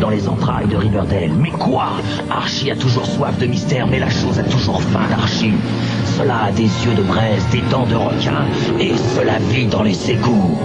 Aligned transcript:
dans 0.00 0.10
les 0.10 0.28
entrailles 0.28 0.66
de 0.66 0.76
Riverdale. 0.76 1.30
Mais 1.38 1.50
quoi? 1.50 1.92
Archie 2.30 2.70
a 2.70 2.76
toujours 2.76 3.06
soif 3.06 3.38
de 3.38 3.46
mystère, 3.46 3.86
mais 3.86 3.98
la 3.98 4.10
chose 4.10 4.38
a 4.38 4.44
toujours 4.44 4.82
faim 4.82 5.06
d'Archie. 5.10 5.54
Cela 6.18 6.44
a 6.44 6.52
des 6.52 6.62
yeux 6.62 6.94
de 6.96 7.02
braise, 7.02 7.46
des 7.50 7.62
dents 7.70 7.86
de 7.86 7.94
requin, 7.94 8.44
et 8.80 8.92
cela 9.14 9.38
vit 9.50 9.66
dans 9.66 9.82
les 9.82 10.10
égouts. 10.10 10.58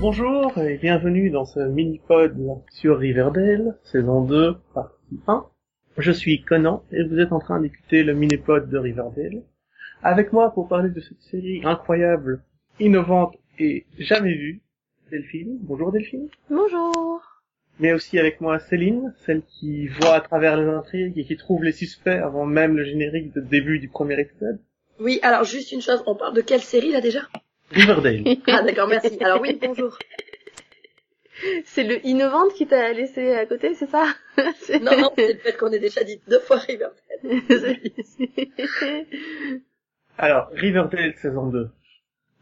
Bonjour 0.00 0.58
et 0.58 0.78
bienvenue 0.78 1.30
dans 1.30 1.44
ce 1.44 1.60
mini-pod 1.60 2.34
sur 2.72 2.98
Riverdale, 2.98 3.76
saison 3.84 4.22
2, 4.24 4.56
partie 4.74 5.20
1. 5.26 5.44
Je 5.98 6.12
suis 6.12 6.42
Conan 6.42 6.82
et 6.90 7.04
vous 7.04 7.20
êtes 7.20 7.32
en 7.32 7.38
train 7.38 7.60
d'écouter 7.60 8.02
le 8.02 8.14
mini-pod 8.14 8.68
de 8.68 8.78
Riverdale. 8.78 9.42
Avec 10.02 10.32
moi 10.32 10.52
pour 10.52 10.66
parler 10.66 10.90
de 10.90 11.00
cette 11.00 11.20
série 11.20 11.60
incroyable, 11.64 12.42
innovante 12.80 13.36
et 13.60 13.86
jamais 13.98 14.34
vue, 14.34 14.60
Delphine. 15.10 15.58
Bonjour 15.60 15.92
Delphine. 15.92 16.28
Bonjour. 16.48 17.22
Mais 17.78 17.92
aussi 17.92 18.18
avec 18.18 18.40
moi 18.40 18.58
Céline, 18.58 19.14
celle 19.24 19.42
qui 19.42 19.86
voit 19.88 20.14
à 20.14 20.20
travers 20.20 20.56
les 20.56 20.68
intrigues 20.68 21.18
et 21.18 21.24
qui 21.24 21.36
trouve 21.36 21.64
les 21.64 21.72
suspects 21.72 22.08
avant 22.08 22.44
même 22.46 22.76
le 22.76 22.84
générique 22.84 23.34
de 23.34 23.40
début 23.40 23.78
du 23.78 23.88
premier 23.88 24.20
épisode. 24.20 24.60
Oui, 24.98 25.18
alors 25.22 25.44
juste 25.44 25.72
une 25.72 25.80
chose, 25.80 26.02
on 26.06 26.14
parle 26.14 26.34
de 26.34 26.42
quelle 26.42 26.60
série 26.60 26.92
là 26.92 27.00
déjà? 27.00 27.20
Riverdale. 27.70 28.24
Ah 28.46 28.62
d'accord, 28.62 28.88
merci. 28.88 29.16
Alors 29.22 29.40
oui, 29.40 29.58
bonjour. 29.60 29.98
C'est 31.64 31.84
le 31.84 32.06
innovante 32.06 32.52
qui 32.52 32.66
t'a 32.66 32.92
laissé 32.92 33.32
à 33.32 33.46
côté, 33.46 33.72
c'est 33.74 33.88
ça? 33.88 34.04
Non, 34.82 34.98
non, 34.98 35.10
c'est 35.16 35.32
le 35.32 35.38
fait 35.38 35.56
qu'on 35.56 35.72
ait 35.72 35.78
déjà 35.78 36.04
dit 36.04 36.20
deux 36.28 36.40
fois 36.40 36.58
Riverdale. 36.58 36.98
Alors, 40.18 40.48
Riverdale 40.52 41.14
saison 41.16 41.46
2. 41.46 41.70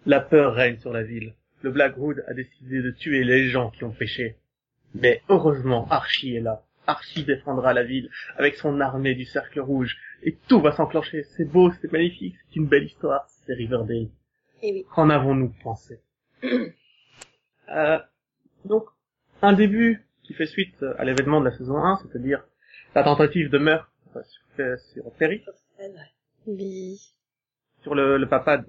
La 0.07 0.21
peur 0.21 0.55
règne 0.55 0.79
sur 0.79 0.93
la 0.93 1.03
ville. 1.03 1.35
Le 1.63 1.71
Blackwood 1.71 2.25
a 2.29 2.35
décidé 2.35 2.81
de 2.83 2.91
tuer 2.91 3.25
les 3.25 3.49
gens 3.49 3.71
qui 3.71 3.85
ont 3.85 3.91
péché. 3.93 4.37
Mais 4.95 5.23
heureusement, 5.29 5.87
Archie 5.91 6.37
est 6.37 6.41
là. 6.41 6.63
Archie 6.87 7.25
défendra 7.25 7.75
la 7.75 7.83
ville 7.85 8.09
avec 8.37 8.55
son 8.57 8.81
armée 8.81 9.15
du 9.15 9.25
cercle 9.27 9.61
rouge. 9.61 9.99
Et 10.23 10.37
tout 10.49 10.61
va 10.61 10.73
s'enclencher. 10.73 11.25
C'est 11.37 11.45
beau, 11.45 11.71
c'est 11.81 11.93
magnifique, 11.93 12.37
c'est 12.49 12.57
une 12.57 12.67
belle 12.69 12.85
histoire. 12.85 13.27
C'est 13.47 13.55
Riverdale. 13.55 14.09
Eh 14.63 14.73
oui. 14.73 14.87
Qu'en 14.95 15.11
avons-nous 15.11 15.53
pensé? 15.63 16.01
Euh, 17.71 17.99
Donc, 18.65 18.87
un 19.43 19.53
début 19.53 20.03
qui 20.23 20.33
fait 20.33 20.47
suite 20.47 20.83
à 20.97 21.05
l'événement 21.05 21.39
de 21.41 21.45
la 21.51 21.57
saison 21.57 21.77
1, 21.77 21.99
c'est-à-dire 21.99 22.43
la 22.95 23.03
tentative 23.05 23.51
de 23.51 23.59
meurtre 23.59 23.93
euh, 24.17 24.23
sur, 24.25 25.03
sur 25.03 25.13
Perry, 25.19 25.45
Oui. 26.47 26.99
sur 27.83 27.95
le, 27.95 28.17
le 28.17 28.27
papa 28.27 28.57
de, 28.59 28.65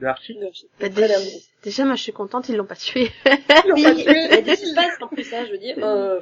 de 0.00 0.06
Archie. 0.06 0.38
Bah, 0.80 0.88
déjà, 0.88 1.14
déjà, 1.62 1.84
moi 1.84 1.94
je 1.94 2.02
suis 2.02 2.12
contente, 2.12 2.48
ils 2.48 2.56
l'ont 2.56 2.64
pas 2.64 2.74
tué. 2.76 3.10
Oui, 3.74 3.84
oui, 3.86 4.04
mais 4.06 4.42
des 4.42 4.56
suspense 4.56 4.92
en 5.00 5.08
plus, 5.08 5.32
hein, 5.34 5.44
je 5.46 5.52
veux 5.52 5.58
dire. 5.58 5.76
Euh, 5.78 6.20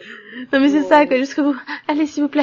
non 0.52 0.60
mais 0.60 0.68
c'est 0.68 0.82
ça, 0.82 1.06
quoi, 1.06 1.16
jusqu'au 1.16 1.44
bout. 1.44 1.56
Allez, 1.86 2.06
s'il 2.06 2.22
vous 2.24 2.28
plaît. 2.28 2.42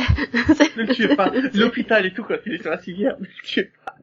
Ne 0.77 0.83
le 0.83 0.93
tuez 0.93 1.15
pas. 1.15 1.31
L'hôpital 1.53 2.05
et 2.05 2.13
tout, 2.13 2.23
quand 2.23 2.37
il 2.45 2.53
est 2.53 2.61
sur 2.61 2.71
la 2.71 2.79
civière, 2.79 3.17
ne 3.19 3.25
le 3.25 3.43
tuez 3.43 3.71
pas. 3.85 3.95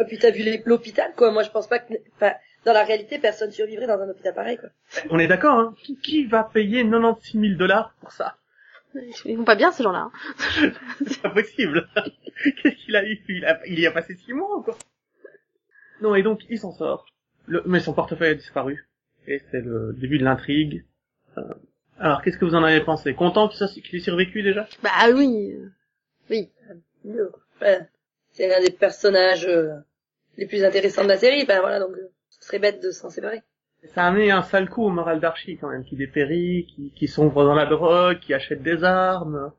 oh, 0.00 0.04
puis 0.06 0.18
t'as 0.18 0.30
vu 0.30 0.44
l'hôpital, 0.66 1.12
quoi. 1.16 1.30
Moi, 1.30 1.42
je 1.44 1.50
pense 1.50 1.68
pas 1.68 1.78
que, 1.78 1.94
enfin, 2.16 2.32
dans 2.64 2.72
la 2.72 2.84
réalité, 2.84 3.18
personne 3.18 3.52
survivrait 3.52 3.86
dans 3.86 4.00
un 4.00 4.08
hôpital 4.08 4.34
pareil, 4.34 4.58
quoi. 4.58 4.68
On 5.10 5.18
est 5.18 5.28
d'accord, 5.28 5.58
hein 5.58 5.74
qui, 5.82 5.96
qui 5.96 6.24
va 6.26 6.42
payer 6.44 6.82
96 6.82 7.40
000 7.40 7.54
dollars 7.54 7.94
pour 8.00 8.12
ça? 8.12 8.36
Ils 9.26 9.36
vont 9.36 9.44
pas 9.44 9.54
bien 9.54 9.70
ces 9.70 9.82
gens-là. 9.84 10.08
hein. 10.10 10.72
C'est 11.06 11.20
pas 11.22 11.30
possible. 11.30 11.88
Qu'est-ce 12.62 12.74
qu'il 12.84 12.96
a 12.96 13.04
eu? 13.04 13.20
Il, 13.28 13.44
a, 13.44 13.60
il 13.66 13.78
y 13.78 13.86
a 13.86 13.92
passé 13.92 14.16
6 14.16 14.32
mois, 14.32 14.56
ou 14.56 14.62
quoi 14.62 14.76
Non, 16.00 16.14
et 16.14 16.22
donc, 16.22 16.42
il 16.48 16.58
s'en 16.58 16.72
sort. 16.72 17.06
Le, 17.46 17.62
mais 17.66 17.80
son 17.80 17.92
portefeuille 17.92 18.30
a 18.30 18.34
disparu. 18.34 18.88
Et 19.26 19.40
c'est 19.50 19.60
le 19.60 19.94
début 19.98 20.18
de 20.18 20.24
l'intrigue. 20.24 20.84
Euh, 21.36 21.42
alors, 21.98 22.22
qu'est-ce 22.22 22.38
que 22.38 22.44
vous 22.44 22.54
en 22.54 22.62
avez 22.62 22.80
pensé? 22.80 23.14
Content 23.14 23.48
qu'il 23.48 23.96
ait 23.96 24.00
survécu, 24.00 24.42
déjà? 24.42 24.68
Bah 24.82 24.90
oui. 25.14 25.56
Oui. 26.30 26.50
mieux, 27.04 27.28
quoi. 27.28 27.42
Enfin, 27.56 27.86
c'est 28.30 28.48
l'un 28.48 28.60
des 28.60 28.70
personnages 28.70 29.46
euh, 29.46 29.74
les 30.36 30.46
plus 30.46 30.64
intéressants 30.64 31.02
de 31.02 31.08
la 31.08 31.16
série. 31.16 31.42
Enfin, 31.42 31.60
voilà, 31.60 31.80
donc, 31.80 31.92
euh, 31.96 32.10
ce 32.30 32.46
serait 32.46 32.58
bête 32.58 32.82
de 32.82 32.90
s'en 32.90 33.10
séparer. 33.10 33.42
Ça 33.94 34.04
a 34.04 34.08
amené 34.08 34.30
un 34.30 34.42
sale 34.42 34.68
coup 34.68 34.84
au 34.84 34.90
moral 34.90 35.20
d'Archie, 35.20 35.56
quand 35.56 35.68
même, 35.68 35.84
qui 35.84 35.96
dépérit, 35.96 36.66
qui, 36.66 36.92
qui 36.96 37.08
sombre 37.08 37.44
dans 37.44 37.54
la 37.54 37.66
drogue, 37.66 38.18
qui 38.20 38.34
achète 38.34 38.62
des 38.62 38.84
armes. 38.84 39.52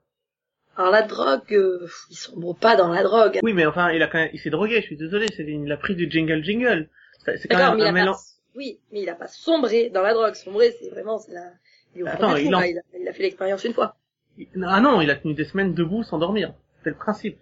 Alors, 0.79 0.91
la 0.93 1.01
drogue, 1.01 1.53
euh, 1.53 1.87
ils 2.09 2.15
sombrent 2.15 2.55
pas 2.57 2.77
dans 2.77 2.87
la 2.87 3.03
drogue. 3.03 3.39
Oui, 3.43 3.51
mais 3.51 3.65
enfin, 3.65 3.91
il 3.91 4.01
a 4.01 4.07
quand 4.07 4.17
même, 4.17 4.29
il 4.31 4.39
s'est 4.39 4.49
drogué, 4.49 4.77
je 4.79 4.85
suis 4.85 4.95
désolé, 4.97 5.27
c'est, 5.35 5.43
il 5.43 5.69
a 5.71 5.75
pris 5.77 5.93
du 5.93 6.09
jingle 6.09 6.41
jingle. 6.41 6.87
C'est 7.25 7.49
quand 7.49 7.57
même 7.57 7.75
mais 7.75 7.83
il 7.83 7.87
un 7.87 7.91
mélange. 7.91 8.15
pas, 8.15 8.21
oui, 8.55 8.79
mais 8.93 9.01
il 9.01 9.09
a 9.09 9.15
pas 9.15 9.27
sombré 9.27 9.89
dans 9.89 10.01
la 10.01 10.13
drogue. 10.13 10.35
Sombré, 10.35 10.73
c'est 10.79 10.89
vraiment, 10.89 11.19
c'est 11.19 11.33
la, 11.33 11.51
il, 11.95 12.07
Attends, 12.07 12.29
trou, 12.33 12.37
il 12.37 12.55
en- 12.55 12.61
il, 12.61 12.77
a, 12.77 12.81
il 12.97 13.07
a 13.07 13.13
fait 13.13 13.23
l'expérience 13.23 13.63
une 13.65 13.73
fois. 13.73 13.97
Ah 14.63 14.79
non, 14.79 15.01
il 15.01 15.11
a 15.11 15.15
tenu 15.15 15.33
des 15.33 15.43
semaines 15.43 15.73
debout 15.73 16.03
sans 16.03 16.17
dormir. 16.17 16.53
C'est 16.83 16.91
le 16.91 16.95
principe. 16.95 17.37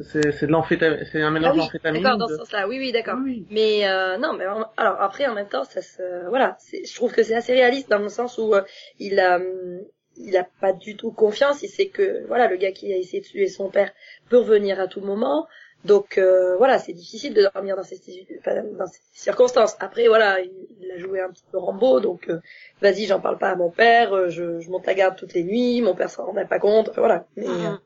C'est, 0.00 0.30
c'est 0.30 0.46
de 0.46 0.52
l'amphétamine, 0.52 1.04
c'est 1.10 1.20
un 1.20 1.30
mélange 1.32 1.50
Ah 1.50 1.54
oui, 1.54 1.60
d'amphétamine. 1.64 2.02
d'accord, 2.02 2.18
dans 2.18 2.28
ce 2.28 2.36
sens-là. 2.36 2.68
Oui, 2.68 2.78
oui, 2.78 2.92
d'accord. 2.92 3.18
Oui. 3.22 3.46
Mais 3.50 3.88
euh, 3.88 4.16
non, 4.18 4.32
mais 4.34 4.44
alors 4.44 5.00
après 5.00 5.26
en 5.26 5.34
même 5.34 5.48
temps, 5.48 5.64
ça 5.64 5.82
se 5.82 6.28
voilà, 6.28 6.56
je 6.72 6.94
trouve 6.94 7.12
que 7.12 7.22
c'est 7.24 7.34
assez 7.34 7.52
réaliste 7.52 7.90
dans 7.90 7.98
le 7.98 8.08
sens 8.08 8.38
où 8.38 8.54
euh, 8.54 8.62
il 9.00 9.18
a 9.18 9.36
hum, 9.36 9.80
il 10.24 10.36
a 10.36 10.44
pas 10.60 10.72
du 10.72 10.96
tout 10.96 11.10
confiance, 11.10 11.62
il 11.62 11.68
sait 11.68 11.88
que 11.88 12.26
voilà, 12.26 12.48
le 12.48 12.56
gars 12.56 12.72
qui 12.72 12.92
a 12.92 12.96
essayé 12.96 13.20
de 13.20 13.26
tuer 13.26 13.48
son 13.48 13.68
père 13.70 13.92
peut 14.28 14.38
revenir 14.38 14.80
à 14.80 14.86
tout 14.86 15.00
moment. 15.00 15.46
Donc 15.84 16.18
euh, 16.18 16.56
voilà, 16.58 16.78
c'est 16.78 16.92
difficile 16.92 17.32
de 17.32 17.48
dormir 17.54 17.74
dans 17.76 17.82
ces, 17.82 18.00
enfin, 18.38 18.62
dans 18.78 18.86
ces 18.86 19.00
circonstances. 19.12 19.76
Après 19.80 20.08
voilà, 20.08 20.38
il, 20.40 20.90
a 20.92 20.98
joué 20.98 21.20
un 21.20 21.30
petit 21.30 21.44
peu 21.50 21.58
Rambo, 21.58 22.00
donc 22.00 22.28
euh, 22.28 22.40
vas-y, 22.82 23.06
j'en 23.06 23.20
parle 23.20 23.38
pas 23.38 23.50
à 23.50 23.56
mon 23.56 23.70
père, 23.70 24.12
euh, 24.12 24.28
je, 24.28 24.60
je 24.60 24.70
monte 24.70 24.86
la 24.86 24.94
garde 24.94 25.16
toutes 25.16 25.32
les 25.32 25.42
nuits, 25.44 25.80
mon 25.80 25.94
père 25.94 26.10
s'en 26.10 26.26
rendait 26.26 26.44
pas 26.44 26.58
compte, 26.58 26.90
enfin, 26.90 27.00
voilà. 27.00 27.26
Mais, 27.36 27.46
euh, 27.46 27.70
Mhm. 27.70 27.80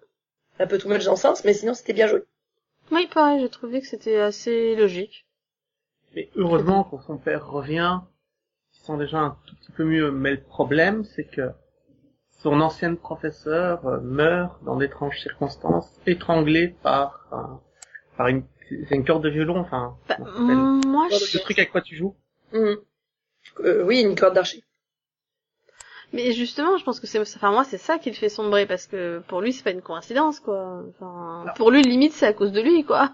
un 0.59 0.67
peu 0.67 0.79
tout 0.79 0.89
match 0.89 1.05
dans 1.05 1.13
le 1.13 1.17
sens, 1.19 1.45
mais 1.45 1.55
sinon 1.55 1.75
c'était 1.75 1.93
bien 1.93 2.09
joué. 2.09 2.23
Oui, 2.91 3.07
pareil, 3.13 3.41
j'ai 3.41 3.49
trouvé 3.49 3.81
que 3.81 3.87
c'était 3.87 4.17
assez 4.19 4.75
logique. 4.77 5.25
Mais 6.15 6.29
heureusement, 6.37 6.85
quand 6.85 7.01
son 7.03 7.17
père 7.19 7.49
revient, 7.49 8.01
il 8.73 8.79
se 8.79 8.87
sent 8.87 8.99
déjà 8.99 9.19
un 9.19 9.37
tout 9.47 9.57
petit 9.57 9.73
peu 9.73 9.85
mieux. 9.85 10.11
Mais 10.11 10.33
le 10.33 10.41
problème, 10.41 11.05
c'est 11.05 11.25
que 11.25 11.51
son 12.45 12.61
ancienne 12.61 12.97
professeure 12.99 13.85
euh, 13.87 14.01
meurt 14.01 14.63
dans 14.65 14.77
d'étranges 14.77 15.19
circonstances, 15.21 15.91
étranglée 16.07 16.77
par, 16.83 17.27
un- 17.33 17.59
par 18.17 18.29
une, 18.29 18.45
c'est 18.69 18.95
une 18.95 19.05
corde 19.05 19.25
de 19.25 19.31
violon, 19.31 19.59
enfin, 19.59 19.97
Bah, 20.09 20.17
s'appelle 20.19 20.57
moi, 20.57 21.09
je... 21.11 21.37
le 21.39 21.43
truc 21.43 21.59
avec 21.59 21.73
quoi 21.73 21.81
tu 21.81 21.97
joues. 21.97 22.15
Mhm. 22.53 22.77
Euh, 23.61 23.83
oui, 23.85 24.01
une 24.03 24.15
corde 24.15 24.35
d'archer. 24.35 24.63
mais 26.13 26.33
justement, 26.33 26.77
je 26.77 26.85
pense 26.85 27.01
que 27.01 27.07
c'est, 27.07 27.19
enfin 27.21 27.51
moi, 27.51 27.65
c'est 27.65 27.79
ça 27.79 27.99
qui 27.99 28.11
le 28.11 28.15
fait 28.17 28.29
sombrer 28.29 28.67
parce 28.67 28.87
que 28.87 29.21
pour 29.27 29.41
lui, 29.41 29.53
c'est 29.53 29.65
pas 29.65 29.71
une 29.73 29.83
coïncidence, 29.83 30.39
quoi. 30.41 30.83
Enfin, 30.91 31.47
pour 31.57 31.71
lui, 31.71 31.83
limite, 31.83 32.13
c'est 32.13 32.27
à 32.27 32.33
cause 32.33 32.53
de 32.53 32.61
lui, 32.61 32.85
quoi. 32.85 33.11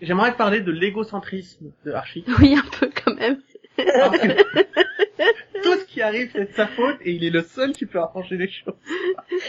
J'aimerais 0.00 0.34
parler 0.34 0.60
de 0.62 0.72
l'égocentrisme 0.72 1.72
de 1.84 1.92
Archie. 1.92 2.24
Oui, 2.40 2.56
un 2.56 2.68
peu 2.78 2.90
quand 3.04 3.14
même. 3.14 3.40
Que 3.84 5.62
tout 5.62 5.74
ce 5.78 5.84
qui 5.86 6.02
arrive, 6.02 6.30
c'est 6.32 6.46
de 6.50 6.52
sa 6.54 6.66
faute 6.66 6.96
et 7.02 7.12
il 7.12 7.24
est 7.24 7.30
le 7.30 7.42
seul 7.42 7.72
qui 7.72 7.86
peut 7.86 7.98
arranger 7.98 8.36
les 8.36 8.48
choses. 8.50 8.74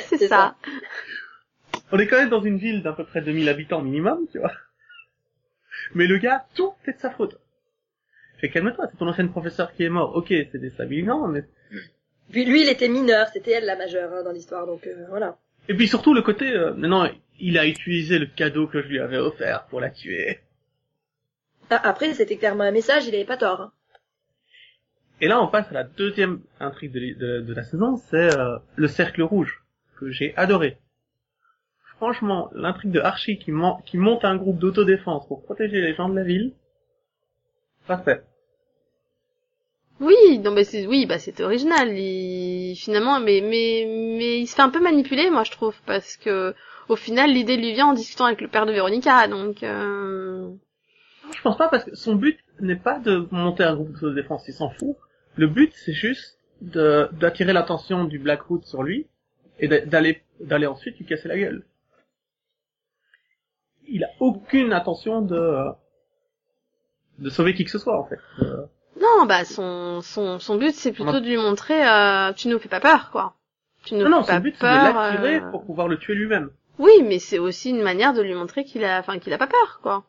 C'est 0.10 0.18
C'est 0.18 0.28
ça. 0.28 0.56
On 1.92 2.00
est 2.00 2.08
quand 2.08 2.18
même 2.18 2.30
dans 2.30 2.42
une 2.42 2.58
ville 2.58 2.84
d'à 2.84 2.94
peu 2.94 3.06
près 3.06 3.22
2000 3.22 3.48
habitants 3.50 3.82
minimum, 3.82 4.28
tu 4.32 4.40
vois. 4.40 4.52
Mais 5.94 6.08
le 6.08 6.18
gars, 6.18 6.46
tout 6.56 6.74
est 6.88 6.94
de 6.94 7.00
sa 7.00 7.10
faute. 7.12 7.38
Fais 8.40 8.50
calme-toi, 8.50 8.88
c'est 8.90 8.98
ton 8.98 9.08
ancienne 9.08 9.30
professeur 9.32 9.74
qui 9.74 9.84
est 9.84 9.90
mort. 9.90 10.16
Ok, 10.16 10.28
c'est 10.30 10.58
déstabilisant, 10.60 11.28
mais 11.28 11.44
Puis 12.32 12.46
lui, 12.46 12.62
il 12.62 12.70
était 12.70 12.88
mineur, 12.90 13.28
c'était 13.28 13.52
elle 13.52 13.66
la 13.66 13.76
majeure 13.76 14.12
hein, 14.14 14.24
dans 14.24 14.32
l'histoire, 14.32 14.66
donc 14.66 14.88
euh, 14.88 15.06
voilà. 15.10 15.38
et 15.70 15.74
puis 15.76 15.88
surtout 15.88 16.14
le 16.14 16.22
côté, 16.22 16.50
euh, 16.52 16.74
non, 16.76 16.88
non, 16.88 17.12
il 17.40 17.58
a 17.60 17.66
utilisé 17.68 18.20
le 18.20 18.26
cadeau 18.26 18.68
que 18.68 18.82
je 18.82 18.88
lui 18.88 19.00
avais 19.00 19.18
offert 19.18 19.66
pour 19.70 19.80
la 19.82 19.90
tuer. 19.90 20.40
Ah, 21.70 21.82
après, 21.84 22.14
c'était 22.14 22.38
clairement 22.38 22.64
un 22.64 22.72
message, 22.72 23.06
il 23.08 23.16
avait 23.16 23.26
pas 23.26 23.38
tort. 23.38 23.62
hein. 23.62 23.72
Et 25.22 25.28
là, 25.28 25.42
on 25.42 25.48
passe 25.48 25.70
à 25.70 25.74
la 25.74 25.84
deuxième 25.84 26.42
intrigue 26.60 26.92
de, 26.92 27.14
de- 27.14 27.42
de 27.42 27.54
la 27.54 27.64
saison, 27.64 27.96
c'est 27.96 28.36
euh, 28.38 28.58
le 28.76 28.88
cercle 28.88 29.22
rouge 29.22 29.64
que 29.98 30.10
j'ai 30.10 30.36
adoré. 30.36 30.80
Franchement, 31.98 32.50
l'intrigue 32.56 32.92
de 32.92 33.00
Archie 33.00 33.38
qui, 33.38 33.52
qui 33.86 33.98
monte 33.98 34.26
un 34.26 34.36
groupe 34.36 34.58
d'autodéfense 34.58 35.28
pour 35.28 35.44
protéger 35.44 35.80
les 35.82 35.94
gens 35.94 36.10
de 36.10 36.16
la 36.16 36.24
ville, 36.24 36.54
parfait. 37.86 38.24
Oui, 40.00 40.40
non 40.40 40.50
mais 40.50 40.64
c'est 40.64 40.88
oui, 40.88 41.06
bah 41.06 41.20
c'était 41.20 41.44
original. 41.44 41.90
Il... 41.96 42.76
finalement, 42.76 43.20
mais 43.20 43.42
mais 43.42 43.86
mais 44.18 44.40
il 44.40 44.48
se 44.48 44.56
fait 44.56 44.64
un 44.64 44.70
peu 44.72 44.82
manipuler, 44.82 45.30
moi 45.30 45.44
je 45.44 45.52
trouve, 45.52 45.76
parce 45.86 46.18
que 46.18 46.56
au 46.90 46.96
final 46.96 47.30
l'idée 47.32 47.56
lui 47.58 47.74
vient 47.74 47.86
en 47.90 47.94
discutant 47.94 48.26
avec 48.26 48.42
le 48.42 48.48
père 48.48 48.66
de 48.66 48.72
Véronica, 48.72 49.28
donc. 49.28 49.62
Euh... 49.62 50.50
Je 51.36 51.42
pense 51.44 51.56
pas 51.58 51.70
parce 51.70 51.84
que 51.84 51.94
son 51.96 52.16
but 52.16 52.40
n'est 52.60 52.76
pas 52.76 52.98
de 52.98 53.28
monter 53.30 53.64
un 53.64 53.76
groupe 53.76 53.92
d'autodéfense, 53.92 54.48
il 54.48 54.54
s'en 54.56 54.72
fout. 54.72 54.98
Le 55.36 55.48
but, 55.48 55.72
c'est 55.74 55.94
juste 55.94 56.38
de 56.62 57.10
d'attirer 57.14 57.54
l'attention 57.54 58.04
du 58.06 58.20
Blackroot 58.20 58.64
sur 58.66 58.84
lui 58.84 59.08
et 59.60 59.68
d'a- 59.68 59.86
d'aller 59.86 60.24
d'aller 60.40 60.68
ensuite 60.68 60.98
lui 60.98 61.06
casser 61.06 61.28
la 61.28 61.38
gueule. 61.38 61.66
Il 63.88 64.04
a 64.04 64.10
aucune 64.20 64.74
intention 64.74 65.22
de 65.22 65.66
de 67.20 67.30
sauver 67.30 67.54
qui 67.54 67.66
que 67.66 67.72
ce 67.72 67.80
soit 67.80 68.00
en 68.00 68.06
fait. 68.06 68.20
Euh, 68.40 68.66
Non, 69.00 69.26
bah 69.26 69.46
son 69.46 70.02
son 70.02 70.40
son 70.40 70.58
but 70.58 70.74
c'est 70.74 70.92
plutôt 70.92 71.20
de 71.20 71.26
lui 71.26 71.38
montrer, 71.38 71.88
euh, 71.88 72.34
tu 72.34 72.48
nous 72.48 72.60
fais 72.60 72.70
pas 72.70 72.80
peur, 72.80 73.10
quoi. 73.12 73.36
Tu 73.86 73.96
nous 73.96 74.04
non, 74.04 74.10
non, 74.10 74.24
fais 74.24 74.34
pas 74.34 74.38
son 74.38 74.44
but 74.44 74.56
c'est 74.60 74.66
de 74.68 74.72
peur. 74.72 74.94
l'attirer 74.94 75.36
euh, 75.38 75.52
pour 75.52 75.66
pouvoir 75.66 75.88
le 75.88 75.98
tuer 75.98 76.14
lui-même. 76.16 76.52
Oui, 76.80 77.04
mais 77.04 77.20
c'est 77.20 77.40
aussi 77.40 77.70
une 77.72 77.82
manière 77.82 78.14
de 78.14 78.22
lui 78.22 78.34
montrer 78.34 78.64
qu'il 78.64 78.84
a, 78.84 79.00
enfin 79.00 79.20
qu'il 79.20 79.34
a 79.34 79.38
pas 79.38 79.48
peur, 79.48 79.80
quoi. 79.84 80.06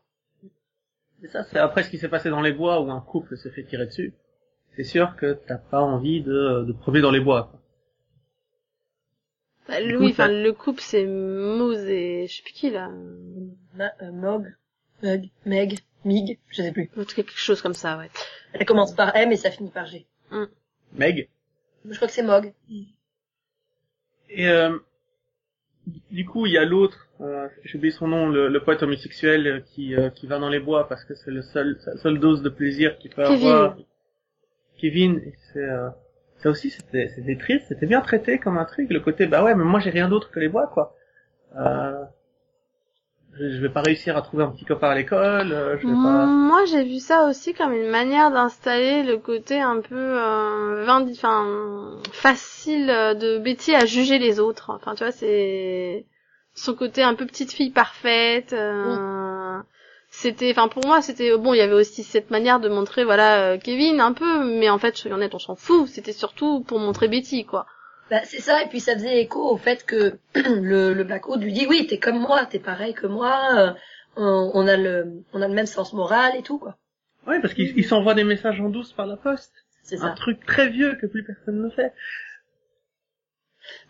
Et 1.23 1.29
ça, 1.29 1.45
c'est 1.45 1.59
après 1.59 1.83
ce 1.83 1.91
qui 1.91 1.99
s'est 1.99 2.09
passé 2.09 2.31
dans 2.31 2.41
les 2.41 2.53
bois 2.53 2.81
où 2.81 2.91
un 2.91 3.01
couple 3.01 3.37
s'est 3.37 3.51
fait 3.51 3.65
tirer 3.65 3.87
dessus. 3.87 4.15
C'est 4.77 4.85
sûr 4.85 5.17
que 5.17 5.35
t'as 5.47 5.59
pas 5.59 5.81
envie 5.81 6.23
de, 6.23 6.65
de 6.67 6.73
crever 6.73 7.01
dans 7.01 7.11
les 7.11 7.21
bois. 7.21 7.49
quoi. 7.51 7.61
Bah, 9.69 9.81
coup, 9.97 10.09
ça- 10.09 10.25
enfin 10.25 10.29
le 10.29 10.53
couple 10.53 10.81
c'est 10.81 11.07
Moose 11.07 11.85
et 11.89 12.27
je 12.27 12.37
sais 12.37 12.43
plus 12.43 12.53
qui 12.53 12.71
là, 12.71 12.91
Ma- 13.75 13.93
euh, 14.03 14.11
Mog, 14.13 14.55
Mug, 15.03 15.31
Meg, 15.47 15.79
Mig, 16.05 16.39
je 16.51 16.63
sais 16.63 16.73
plus. 16.73 16.91
Ou 16.97 17.05
quelque 17.05 17.33
chose 17.33 17.63
comme 17.63 17.75
ça, 17.75 17.97
ouais. 17.99 18.11
Elle 18.55 18.67
commence 18.67 18.95
par 18.95 19.15
M 19.15 19.31
et 19.31 19.37
ça 19.37 19.51
finit 19.51 19.71
par 19.71 19.87
G. 19.87 20.07
Meg. 20.95 21.29
Je 21.89 21.95
crois 21.97 22.09
que 22.09 22.15
c'est 22.15 22.23
Mog. 22.23 22.53
Et 24.31 24.49
euh, 24.49 24.79
du 26.11 26.25
coup, 26.27 26.47
il 26.47 26.53
y 26.53 26.59
a 26.59 26.65
l'autre, 26.65 27.09
euh, 27.21 27.49
j'ai 27.65 27.77
oublié 27.79 27.93
son 27.93 28.09
nom, 28.09 28.29
le, 28.29 28.49
le 28.49 28.65
poète 28.65 28.83
homosexuel 28.83 29.47
euh, 29.47 29.61
qui, 29.61 29.95
euh, 29.95 30.11
qui 30.11 30.27
va 30.27 30.39
dans 30.39 30.49
les 30.49 30.61
bois 30.61 30.89
parce 30.89 31.05
que 31.05 31.15
c'est 31.15 31.31
le 31.31 31.43
seul, 31.43 31.79
sa 31.85 31.97
seule 31.99 32.19
dose 32.19 32.43
de 32.43 32.49
plaisir 32.49 32.99
qu'il 32.99 33.11
peut 33.11 33.25
Kevin. 33.27 33.47
avoir. 33.49 33.77
Kevin. 34.83 35.21
Euh, 35.57 35.89
ça 36.43 36.51
aussi, 36.51 36.71
c'était, 36.71 37.09
c'était 37.15 37.37
triste, 37.37 37.67
c'était 37.69 37.87
bien 37.87 38.01
traité 38.01 38.39
comme 38.39 38.59
intrigue. 38.59 38.91
Le 38.91 39.01
côté, 39.01 39.27
bah 39.27 39.43
ouais, 39.45 39.55
mais 39.55 39.65
moi 39.65 39.81
j'ai 39.81 39.91
rien 39.91 40.09
d'autre 40.09 40.31
que 40.33 40.41
les 40.41 40.49
bois, 40.49 40.67
quoi. 40.67 40.95
Euh, 41.57 42.03
je, 43.35 43.49
je 43.49 43.63
vais 43.63 43.69
pas 43.69 43.81
réussir 43.81 44.17
à 44.17 44.23
trouver 44.23 44.43
un 44.45 44.51
petit 44.51 44.65
copain 44.65 44.91
à 44.91 44.95
l'école. 44.95 45.53
euh, 45.53 45.79
je 45.79 45.87
vais 45.87 45.93
pas. 45.95 46.27
Moi, 46.27 46.65
j'ai 46.67 46.83
vu 46.85 46.99
ça 46.99 47.29
aussi 47.29 47.55
comme 47.55 47.73
une 47.73 47.89
manière 47.91 48.31
d'installer 48.31 49.05
le 49.05 49.19
côté 49.19 49.61
un 49.61 49.81
peu 49.81 49.95
euh, 49.97 50.85
enfin 50.89 51.97
facile 52.13 52.89
de 52.89 53.39
Betty 53.39 53.75
à 53.75 53.85
juger 53.87 54.19
les 54.19 54.41
autres. 54.41 54.71
Enfin, 54.71 54.95
tu 54.95 55.05
vois, 55.05 55.13
c'est 55.13 56.05
son 56.55 56.75
côté 56.75 57.03
un 57.03 57.15
peu 57.15 57.25
petite 57.25 57.53
fille 57.53 57.71
parfaite. 57.71 58.53
euh, 58.53 58.97
C'était, 60.15 60.51
enfin 60.51 60.69
pour 60.69 60.85
moi, 60.87 61.01
c'était 61.01 61.35
bon. 61.39 61.55
Il 61.55 61.57
y 61.57 61.63
avait 61.63 61.73
aussi 61.73 62.03
cette 62.05 62.31
manière 62.31 62.61
de 62.61 62.69
montrer, 62.69 63.03
voilà, 63.03 63.53
euh, 63.53 63.59
Kevin 63.59 63.99
un 63.99 64.13
peu, 64.13 64.45
mais 64.59 64.69
en 64.69 64.79
fait, 64.79 64.95
soyons 64.95 65.17
honnêtes, 65.17 65.35
on 65.35 65.39
s'en 65.39 65.57
fout. 65.57 65.89
C'était 65.89 66.13
surtout 66.13 66.61
pour 66.63 66.79
montrer 66.79 67.09
Betty, 67.09 67.47
quoi. 67.47 67.67
Bah, 68.11 68.21
c'est 68.25 68.41
ça, 68.43 68.63
et 68.63 68.69
puis 68.69 68.79
ça 68.81 68.93
faisait 68.93 69.23
écho 69.23 69.41
au 69.51 69.57
fait 69.57 69.87
que 69.87 70.19
le, 70.35 70.93
le 70.93 71.05
Blackwood 71.05 71.43
lui 71.43 71.55
dit 71.55 71.67
oui, 71.67 71.87
t'es 71.87 71.99
comme 71.99 72.19
moi, 72.19 72.45
t'es 72.45 72.59
pareil 72.59 72.93
que 72.93 73.07
moi, 73.07 73.41
euh, 73.57 73.73
on, 74.17 74.51
on 74.53 74.69
a 74.69 74.77
le, 74.77 75.25
on 75.33 75.41
a 75.41 75.49
le 75.49 75.55
même 75.55 75.65
sens 75.67 75.95
moral 75.95 76.37
et 76.37 76.43
tout 76.43 76.59
quoi. 76.59 76.77
Ouais, 77.27 77.41
parce 77.41 77.55
qu'il 77.55 77.73
il 77.79 77.85
s'envoie 77.87 78.13
des 78.15 78.25
messages 78.25 78.61
en 78.61 78.69
douce 78.69 78.93
par 78.93 79.07
la 79.07 79.17
poste. 79.17 79.55
C'est 79.83 79.97
Un 80.03 80.09
ça. 80.09 80.15
truc 80.15 80.45
très 80.45 80.69
vieux 80.69 80.95
que 81.01 81.07
plus 81.07 81.25
personne 81.25 81.63
ne 81.63 81.71
fait. 81.71 81.95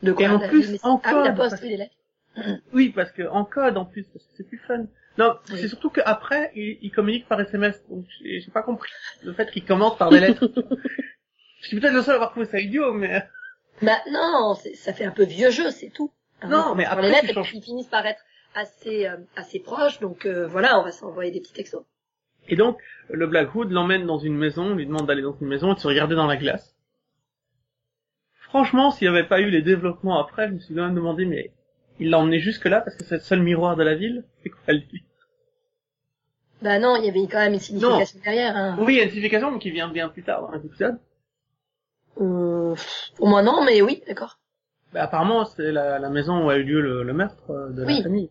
De 0.05 0.13
quoi 0.13 0.25
Et 0.25 0.29
en 0.29 0.39
plus, 0.39 0.71
mais- 0.71 0.79
encore, 0.85 1.01
ah 1.15 1.19
oui, 1.19 1.25
la 1.25 1.33
poste, 1.33 1.51
parce- 1.51 1.63
oui, 1.63 1.69
les 1.71 1.77
lettres. 1.79 1.95
Oui, 2.73 2.91
parce 2.91 3.11
que 3.11 3.23
en 3.29 3.45
code 3.45 3.77
en 3.77 3.85
plus, 3.85 4.05
parce 4.05 4.25
que 4.25 4.31
c'est 4.37 4.47
plus 4.49 4.59
fun. 4.69 4.85
Non, 5.19 5.37
Oui. 5.51 5.59
c'est 5.61 5.69
surtout 5.69 5.91
qu'après, 5.91 6.51
il, 6.55 6.79
il 6.83 6.91
communique 6.91 7.29
par 7.29 7.41
SMS. 7.41 7.83
Donc 7.91 8.07
j'ai 8.23 8.51
pas 8.53 8.63
compris 8.63 8.91
le 9.23 9.33
fait 9.35 9.51
qu'il 9.51 9.65
commence 9.65 9.97
par 9.99 10.11
des 10.11 10.21
lettres. 10.21 10.51
Je 11.61 11.69
suis 11.69 11.79
peut-être 11.79 11.93
le 11.95 12.03
seul 12.03 12.13
à 12.13 12.17
avoir 12.17 12.31
trouvé 12.31 12.47
ça 12.47 12.59
idiot, 12.59 12.93
mais 12.93 13.29
Bah 13.83 13.99
non, 14.11 14.55
ça 14.75 14.93
fait 14.93 15.05
un 15.05 15.11
peu 15.13 15.25
vieux 15.25 15.51
jeu, 15.51 15.71
c'est 15.71 15.91
tout. 15.91 16.11
Non, 16.45 16.71
on 16.71 16.75
mais 16.75 16.85
après, 16.85 17.03
les 17.03 17.11
lettres 17.11 17.35
changes- 17.35 17.55
ils 17.55 17.63
finissent 17.63 17.87
par 17.87 18.05
être 18.05 18.21
assez, 18.55 19.07
euh, 19.07 19.17
assez 19.37 19.61
proches, 19.61 20.01
donc 20.01 20.27
euh, 20.27 20.47
voilà, 20.49 20.81
on 20.81 20.83
va 20.83 20.91
s'envoyer 20.91 21.31
des 21.31 21.41
petits 21.41 21.53
textos. 21.53 21.85
et 22.49 22.57
donc 22.57 22.79
le 23.09 23.27
Blackwood 23.29 23.71
l'emmène 23.71 24.07
dans 24.07 24.19
une 24.19 24.37
maison, 24.37 24.75
lui 24.75 24.87
demande 24.87 25.07
d'aller 25.07 25.23
dans 25.23 25.37
une 25.41 25.47
maison 25.47 25.71
et 25.73 25.75
de 25.77 25.81
se 25.81 25.87
regarder 25.87 26.15
dans 26.17 26.27
la 26.27 26.37
glace. 26.37 26.75
Franchement, 28.41 28.91
s'il 28.91 29.09
n'y 29.11 29.17
avait 29.17 29.29
pas 29.29 29.41
eu 29.41 29.51
les 29.51 29.63
développements 29.63 30.19
après, 30.21 30.49
je 30.49 30.55
me 30.55 30.59
suis 30.59 30.75
quand 30.75 30.83
même 30.85 30.95
demandé, 30.95 31.25
mais 31.25 31.53
il 32.01 32.11
l'a 32.11 32.19
emmené 32.19 32.39
jusque 32.41 32.65
là 32.67 32.81
parce 32.81 32.97
que 32.97 33.05
c'est 33.05 33.17
le 33.17 33.21
seul 33.21 33.43
miroir 33.43 33.77
de 33.77 33.83
la 33.83 33.95
ville. 33.95 34.25
C'est 34.43 34.49
quoi 34.51 34.75
lui 34.75 35.05
Bah 36.63 36.79
non, 36.79 36.97
il 36.97 37.05
y 37.05 37.09
avait 37.09 37.27
quand 37.31 37.39
même 37.39 37.55
une 37.55 37.61
signification 37.61 38.21
derrière. 38.25 38.57
Hein. 38.57 38.77
Oui, 38.81 38.95
il 38.95 38.97
y 38.99 39.01
a 39.01 39.05
une 39.05 39.11
signification 39.11 39.51
mais 39.51 39.59
qui 39.59 39.71
vient 39.71 39.89
bien 39.89 40.09
plus 40.09 40.23
tard 40.23 40.43
dans 40.43 40.51
l'épisode. 40.53 40.99
Euh, 42.21 42.75
pour 43.17 43.29
moi 43.29 43.43
non, 43.43 43.65
mais 43.65 43.81
oui, 43.83 44.03
d'accord. 44.07 44.39
Bah, 44.93 45.05
apparemment, 45.05 45.45
c'est 45.47 45.73
la, 45.73 45.99
la 45.99 46.11
maison 46.11 46.45
où 46.45 46.51
a 46.51 46.57
eu 46.57 46.63
lieu 46.65 46.81
le, 46.83 47.03
le 47.03 47.13
meurtre 47.15 47.51
euh, 47.51 47.71
de 47.71 47.85
Oui. 47.85 47.97
la 47.99 48.03
famille. 48.03 48.31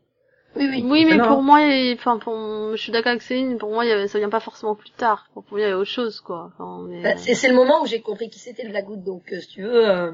Oui, 0.56 0.68
oui. 0.70 0.84
Oui, 0.86 1.06
mais 1.06 1.16
non. 1.18 1.28
pour 1.28 1.42
moi, 1.42 1.60
enfin 1.94 2.20
pour, 2.20 2.36
je 2.76 2.76
suis 2.82 2.92
d'accord 2.92 3.12
avec 3.12 3.22
Céline. 3.22 3.58
Pour 3.58 3.72
moi, 3.72 3.86
il 3.86 3.90
y 3.90 3.92
avait, 3.92 4.08
ça 4.10 4.20
vient 4.20 4.30
pas 4.30 4.42
forcément 4.42 4.76
plus 4.76 4.92
tard. 4.92 5.30
Pour 5.34 5.46
moi, 5.50 5.60
il 5.60 5.64
y 5.64 5.66
avait 5.66 5.74
autre 5.74 5.90
chose, 5.90 6.20
quoi. 6.20 6.52
Enfin, 6.54 6.86
mais, 6.90 7.02
Bah, 7.02 7.16
c'est 7.18 7.48
le 7.48 7.56
moment 7.56 7.82
où 7.82 7.86
j'ai 7.86 8.02
compris 8.02 8.30
qui 8.30 8.38
c'était 8.38 8.64
le 8.64 8.70
Blackwood, 8.70 9.02
donc 9.04 9.32
euh, 9.32 9.40
si 9.40 9.48
tu 9.48 9.64
veux, 9.64 9.90
euh, 9.90 10.12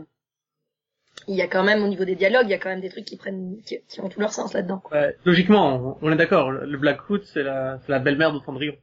il 1.27 1.36
y 1.36 1.41
a 1.41 1.48
quand 1.48 1.63
même 1.63 1.84
au 1.84 1.88
niveau 1.88 2.05
des 2.05 2.15
dialogues, 2.15 2.48
il 2.48 2.51
y 2.51 2.53
a 2.53 2.57
quand 2.60 2.69
même 2.69 2.81
des 2.81 2.89
trucs 2.89 3.05
qui 3.05 3.17
prennent, 3.17 3.62
qui, 3.65 3.79
qui 3.88 4.00
ont 4.01 4.10
tout 4.10 4.19
leur 4.19 4.31
sens 4.34 4.53
là-dedans. 4.53 4.81
Ouais, 4.91 5.15
logiquement, 5.25 5.98
on, 6.01 6.07
on 6.07 6.12
est 6.12 6.15
d'accord. 6.15 6.51
Le 6.51 6.65
le 6.65 6.77
Blackwood, 6.77 7.24
c'est 7.25 7.43
la, 7.43 7.79
c'est 7.81 7.91
la 7.91 8.00
belle-mère 8.00 8.34
de 8.34 8.39
Cendrillon. 8.39 8.75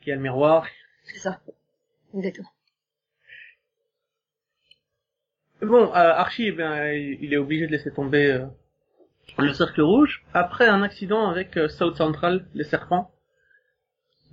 Qui 0.00 0.12
a 0.12 0.14
le 0.14 0.20
miroir. 0.22 0.66
C'est 1.04 1.18
ça. 1.18 1.40
Exactement. 2.16 2.48
Bon, 5.60 5.88
euh, 5.88 5.92
Archie, 5.92 6.46
eh 6.46 6.52
bien, 6.52 6.92
il 6.92 7.32
est 7.34 7.36
obligé 7.36 7.66
de 7.66 7.72
laisser 7.72 7.90
tomber 7.92 8.30
euh, 8.30 8.46
le 9.38 9.52
cercle 9.52 9.82
rouge 9.82 10.24
après 10.32 10.68
un 10.68 10.82
accident 10.82 11.28
avec 11.28 11.56
euh, 11.56 11.68
South 11.68 11.96
Central, 11.96 12.46
les 12.54 12.64
serpents. 12.64 13.10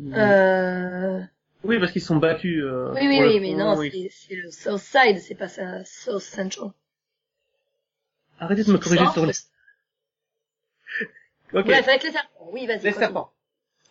Euh... 0.02 1.20
Oui, 1.64 1.80
parce 1.80 1.92
qu'ils 1.92 2.04
sont 2.04 2.18
battus. 2.18 2.64
euh, 2.64 2.94
Oui, 2.94 3.08
oui, 3.08 3.20
oui, 3.22 3.40
mais 3.40 3.56
non, 3.56 3.76
c'est 3.76 4.10
c'est 4.12 4.36
le 4.36 4.52
South 4.52 4.80
Side, 4.80 5.18
c'est 5.18 5.34
pas 5.36 5.48
ça, 5.48 5.84
South 5.84 6.22
Central. 6.22 6.70
Arrêtez 8.40 8.64
de 8.64 8.72
me 8.72 8.78
corriger 8.78 9.06
sur 9.14 9.26
les... 9.26 9.34
Ok, 11.54 11.66
Bref, 11.66 11.88
avec 11.88 12.04
les 12.04 12.12
serpents. 12.12 12.50
Oui, 12.52 12.66
vas-y. 12.68 12.84
les 12.84 12.92
serpents. 12.92 13.32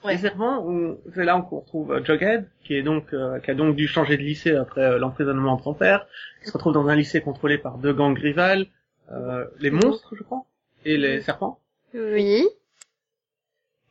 Ouais. 0.05 0.13
Les 0.13 0.19
serpents, 0.19 0.63
où- 0.67 1.01
c'est 1.15 1.25
là 1.25 1.41
qu'on 1.49 1.61
retrouve 1.61 1.93
euh, 1.93 2.05
Jughead, 2.05 2.51
qui 2.63 2.75
est 2.75 2.83
donc, 2.83 3.15
euh, 3.15 3.41
qui 3.41 3.51
a 3.51 3.55
donc 3.55 3.75
dû 3.75 3.89
changer 3.89 4.19
de 4.19 4.23
lycée 4.23 4.55
après 4.55 4.83
euh, 4.83 4.99
l'emprisonnement 4.99 5.57
de 5.57 5.63
son 5.63 5.73
père, 5.73 6.07
qui 6.43 6.49
se 6.49 6.53
retrouve 6.53 6.75
dans 6.75 6.87
un 6.89 6.95
lycée 6.97 7.23
contrôlé 7.23 7.57
par 7.57 7.79
deux 7.79 7.95
gangs 7.95 8.19
rivales, 8.19 8.67
euh, 9.13 9.47
les 9.61 9.71
monstres, 9.71 10.15
je 10.15 10.23
crois, 10.23 10.45
et 10.85 10.99
les 10.99 11.23
serpents. 11.23 11.59
oui. 11.95 12.47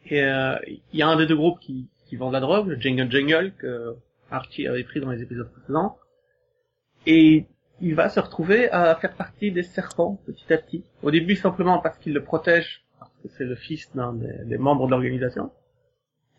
Et 0.06 0.22
euh, 0.22 0.56
il 0.68 0.82
y 1.00 1.02
a 1.02 1.08
un 1.08 1.16
des 1.16 1.26
deux 1.26 1.36
groupes 1.36 1.60
qui, 1.62 1.88
qui 2.06 2.16
vend 2.18 2.28
de 2.28 2.34
la 2.34 2.42
drogue, 2.42 2.68
le 2.68 2.76
Jingle 2.80 3.10
Jingle, 3.10 3.54
que 3.58 3.96
Archie 4.30 4.68
avait 4.68 4.84
pris 4.84 5.00
dans 5.00 5.10
les 5.10 5.22
épisodes 5.22 5.50
précédents. 5.52 5.98
Et 7.08 7.46
il 7.82 7.96
va 7.96 8.10
se 8.10 8.20
retrouver 8.20 8.70
à 8.72 8.96
faire 8.96 9.14
partie 9.14 9.52
des 9.52 9.64
serpents 9.64 10.20
petit 10.26 10.52
à 10.54 10.58
petit. 10.58 10.84
Au 11.02 11.12
début 11.12 11.36
simplement 11.36 11.80
parce 11.80 11.98
qu'il 11.98 12.14
le 12.14 12.24
protège, 12.24 12.86
parce 13.00 13.12
que 13.24 13.28
c'est 13.38 13.44
le 13.46 13.56
fils 13.56 13.90
d'un 13.96 14.14
des, 14.14 14.46
des 14.46 14.58
membres 14.58 14.86
de 14.86 14.92
l'organisation. 14.92 15.52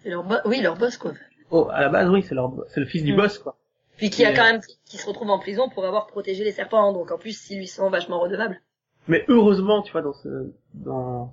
C'est 0.03 0.11
leur 0.11 0.25
oui, 0.47 0.61
leur 0.61 0.77
boss, 0.77 0.97
quoi. 0.97 1.13
Oh, 1.51 1.69
à 1.73 1.81
la 1.83 1.89
base, 1.89 2.09
oui, 2.11 2.23
c'est 2.23 2.35
leur, 2.35 2.53
c'est 2.69 2.81
le 2.81 2.87
fils 2.87 3.03
du 3.03 3.13
Mm. 3.13 3.17
boss, 3.17 3.39
quoi. 3.39 3.57
Puis 3.97 4.11
qui 4.11 4.25
a 4.25 4.35
quand 4.35 4.43
même, 4.45 4.61
qui 4.87 4.97
se 4.97 5.07
retrouve 5.07 5.31
en 5.31 5.39
prison 5.39 5.69
pour 5.69 5.85
avoir 5.85 6.07
protégé 6.09 6.43
les 6.43 6.51
serpents, 6.53 6.93
donc 6.93 7.13
en 7.13 7.19
plus, 7.19 7.49
ils 7.51 7.59
lui 7.59 7.69
sont 7.69 7.91
vachement 7.91 8.19
redevables. 8.21 8.61
Mais 9.07 9.25
heureusement, 9.29 9.83
tu 9.83 9.93
vois, 9.93 10.03
dans 10.03 10.15
ce, 10.15 10.53
dans, 10.73 11.33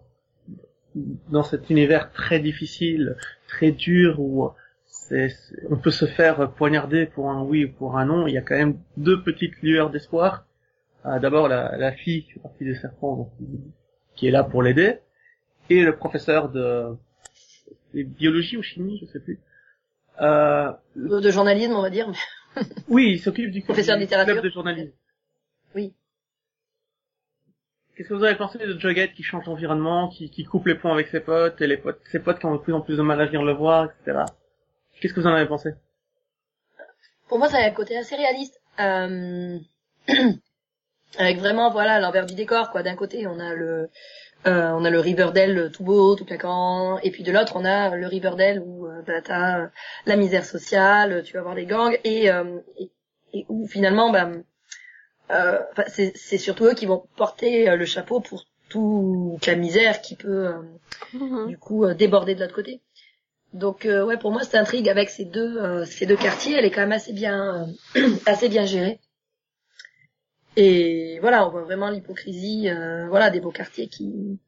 dans 1.30 1.44
cet 1.44 1.70
univers 1.70 2.12
très 2.12 2.40
difficile, 2.40 3.16
très 3.48 3.72
dur, 3.72 4.20
où 4.20 4.50
c'est, 4.94 5.30
on 5.70 5.78
peut 5.78 5.90
se 5.92 6.06
faire 6.06 6.52
poignarder 6.52 7.06
pour 7.06 7.30
un 7.32 7.42
oui 7.44 7.66
ou 7.66 7.72
pour 7.72 7.98
un 7.98 8.06
non. 8.06 8.28
Il 8.28 8.34
y 8.34 8.38
a 8.38 8.42
quand 8.42 8.58
même 8.58 8.78
deux 8.98 9.24
petites 9.24 9.56
lueurs 9.62 9.90
d'espoir. 9.90 10.46
Euh, 11.06 11.18
D'abord 11.20 11.48
la, 11.48 11.78
la 11.78 11.92
fille 11.94 12.26
qui 12.26 12.34
fait 12.34 12.40
partie 12.42 12.66
des 12.66 12.76
serpents, 12.76 13.16
donc, 13.16 13.30
qui 14.16 14.28
est 14.28 14.32
là 14.32 14.44
pour 14.44 14.62
l'aider, 14.62 15.00
et 15.70 15.84
le 15.84 15.96
professeur 15.96 16.50
de, 16.50 16.96
de 17.94 18.04
biologie 18.04 18.58
ou 18.58 18.62
chimie, 18.62 19.00
je 19.02 19.06
sais 19.08 19.20
plus. 19.20 19.40
Euh, 20.22 20.72
De 20.96 21.32
journalisme, 21.32 21.74
on 21.74 21.82
va 21.82 21.90
dire. 21.90 22.12
oui, 22.90 23.14
il 23.14 23.20
s'occupe 23.20 23.50
du, 23.50 23.62
Professeur 23.62 23.96
de 23.96 24.00
du 24.02 24.06
littérature. 24.06 24.34
club 24.36 24.44
de 24.46 24.50
journalisme. 24.50 24.92
Oui. 25.74 25.94
Qu'est-ce 27.96 28.10
que 28.10 28.14
vous 28.14 28.24
avez 28.24 28.36
pensé 28.36 28.58
de 28.60 28.78
Jughead 28.78 29.14
qui 29.14 29.24
change 29.24 29.46
d'environnement, 29.46 30.10
qui, 30.10 30.30
qui 30.30 30.44
coupe 30.44 30.68
les 30.68 30.76
ponts 30.76 30.92
avec 30.94 31.08
ses 31.08 31.22
potes, 31.22 31.62
et 31.62 31.68
les 31.68 31.78
potes, 31.78 32.02
ses 32.12 32.20
potes 32.20 32.40
qui 32.40 32.46
ont 32.46 32.56
de 32.56 32.62
plus 32.62 32.74
en 32.74 32.82
plus 32.82 32.98
de 32.98 33.02
mal 33.02 33.20
à 33.22 33.26
venir 33.26 33.42
le 33.44 33.54
voir, 33.54 33.86
etc. 33.86 34.26
Qu'est-ce 35.02 35.14
que 35.14 35.20
vous 35.20 35.28
en 35.28 35.34
avez 35.34 35.48
pensé? 35.48 35.72
Pour 37.28 37.40
moi, 37.40 37.50
ça 37.50 37.58
a 37.58 37.66
un 37.66 37.72
côté 37.72 37.98
assez 37.98 38.16
réaliste. 38.16 38.62
Euh, 38.80 39.58
Avec 41.18 41.40
vraiment, 41.40 41.70
voilà, 41.72 42.00
l'envers 42.00 42.26
du 42.26 42.36
décor, 42.36 42.72
quoi. 42.72 42.84
D'un 42.84 42.96
côté, 42.96 43.28
on 43.28 43.38
a 43.40 43.54
le, 43.54 43.90
euh, 44.48 44.70
on 44.72 44.86
a 44.86 44.90
le 44.90 45.00
Riverdale 45.00 45.70
tout 45.74 45.84
beau, 45.84 46.16
tout 46.16 46.24
claquant, 46.24 47.00
et 47.00 47.12
puis 47.12 47.24
de 47.24 47.32
l'autre, 47.34 47.54
on 47.58 47.66
a 47.66 47.94
le 47.96 48.08
Riverdale 48.08 48.62
où 48.66 48.88
euh, 48.88 49.02
bah, 49.06 49.22
t'as 49.22 49.60
euh, 49.60 49.68
la 50.06 50.16
misère 50.16 50.46
sociale, 50.46 51.24
tu 51.24 51.34
vas 51.34 51.42
voir 51.42 51.54
les 51.56 51.66
gangs, 51.66 51.98
et, 52.06 52.32
euh, 52.32 52.60
et, 52.78 52.90
et 53.34 53.46
où 53.50 53.68
finalement, 53.68 54.10
bah, 54.10 54.32
euh, 55.32 55.60
c'est 55.88 56.14
c'est 56.16 56.38
surtout 56.38 56.66
eux 56.66 56.74
qui 56.76 56.86
vont 56.86 57.04
porter 57.18 57.70
euh, 57.70 57.76
le 57.76 57.86
chapeau 57.86 58.22
pour 58.22 58.46
toute 58.70 59.46
la 59.46 59.56
misère 59.56 60.02
qui 60.02 60.16
peut 60.16 60.48
euh, 60.48 60.62
Mhm. 61.14 61.48
du 61.48 61.58
coup 61.58 61.84
euh, 61.84 61.94
déborder 61.94 62.36
de 62.36 62.42
l'autre 62.42 62.56
côté. 62.56 62.80
Donc 63.54 63.86
euh, 63.86 64.06
ouais, 64.06 64.18
pour 64.18 64.32
moi 64.32 64.44
cette 64.44 64.56
intrigue 64.56 64.88
avec 64.88 65.10
ces 65.10 65.26
deux 65.26 65.58
euh, 65.58 65.86
ces 65.86 66.06
deux 66.06 66.16
quartiers, 66.16 66.56
elle 66.56 66.66
est 66.66 66.72
quand 66.72 66.82
même 66.82 66.92
assez 66.92 67.14
bien 67.14 67.68
euh, 67.96 68.08
assez 68.26 68.50
bien 68.50 68.66
gérée. 68.66 69.00
Et 70.58 71.20
voilà, 71.22 71.48
on 71.48 71.52
voit 71.52 71.64
vraiment 71.64 71.90
l'hypocrisie, 71.90 72.70
euh, 72.70 73.08
voilà, 73.08 73.30
des 73.30 73.40
beaux 73.40 73.52
quartiers 73.52 73.88
qui 73.88 74.40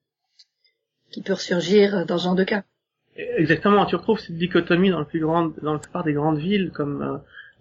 qui 1.12 1.22
peut 1.22 1.34
ressurgir 1.34 2.06
dans 2.06 2.18
ce 2.18 2.24
genre 2.24 2.36
de 2.36 2.44
cas. 2.44 2.64
Exactement, 3.16 3.86
tu 3.86 3.96
retrouves 3.96 4.20
cette 4.20 4.38
dichotomie 4.38 4.90
dans, 4.90 5.00
le 5.00 5.06
plus 5.06 5.20
grande, 5.20 5.54
dans 5.62 5.74
la 5.74 5.80
plupart 5.80 6.04
des 6.04 6.14
grandes 6.14 6.40
villes, 6.40 6.72
comme 6.74 7.02
euh, 7.04 7.18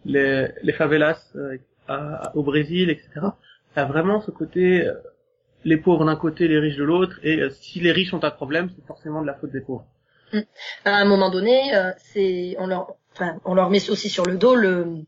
les, 0.07 0.49
les 0.63 0.73
favelas 0.73 1.31
euh, 1.37 2.17
au 2.35 2.43
Brésil, 2.43 2.89
etc. 2.91 3.27
T'as 3.75 3.85
vraiment 3.85 4.21
ce 4.21 4.31
côté, 4.31 4.87
euh, 4.87 4.95
les 5.65 5.77
pauvres 5.77 6.05
d'un 6.05 6.17
côté, 6.17 6.49
les 6.49 6.59
riches 6.59 6.77
de 6.77 6.85
l'autre, 6.85 7.19
et 7.23 7.41
euh, 7.41 7.51
si 7.51 7.81
les 7.81 7.93
riches 7.93 8.15
ont 8.15 8.25
un 8.25 8.31
problème, 8.31 8.71
c'est 8.75 8.87
forcément 8.87 9.21
de 9.21 9.27
la 9.27 9.35
faute 9.35 9.51
des 9.51 9.61
pauvres. 9.61 9.85
À 10.85 10.95
un 10.97 11.05
moment 11.05 11.31
donné, 11.31 11.75
euh, 11.75 11.93
c'est 12.13 12.57
on 12.59 12.67
leur 12.67 12.95
enfin 13.15 13.39
on 13.45 13.55
leur 13.55 13.71
met 13.71 13.91
aussi 13.91 14.09
sur 14.09 14.25
le 14.25 14.37
dos 14.37 14.55
le 14.55 15.05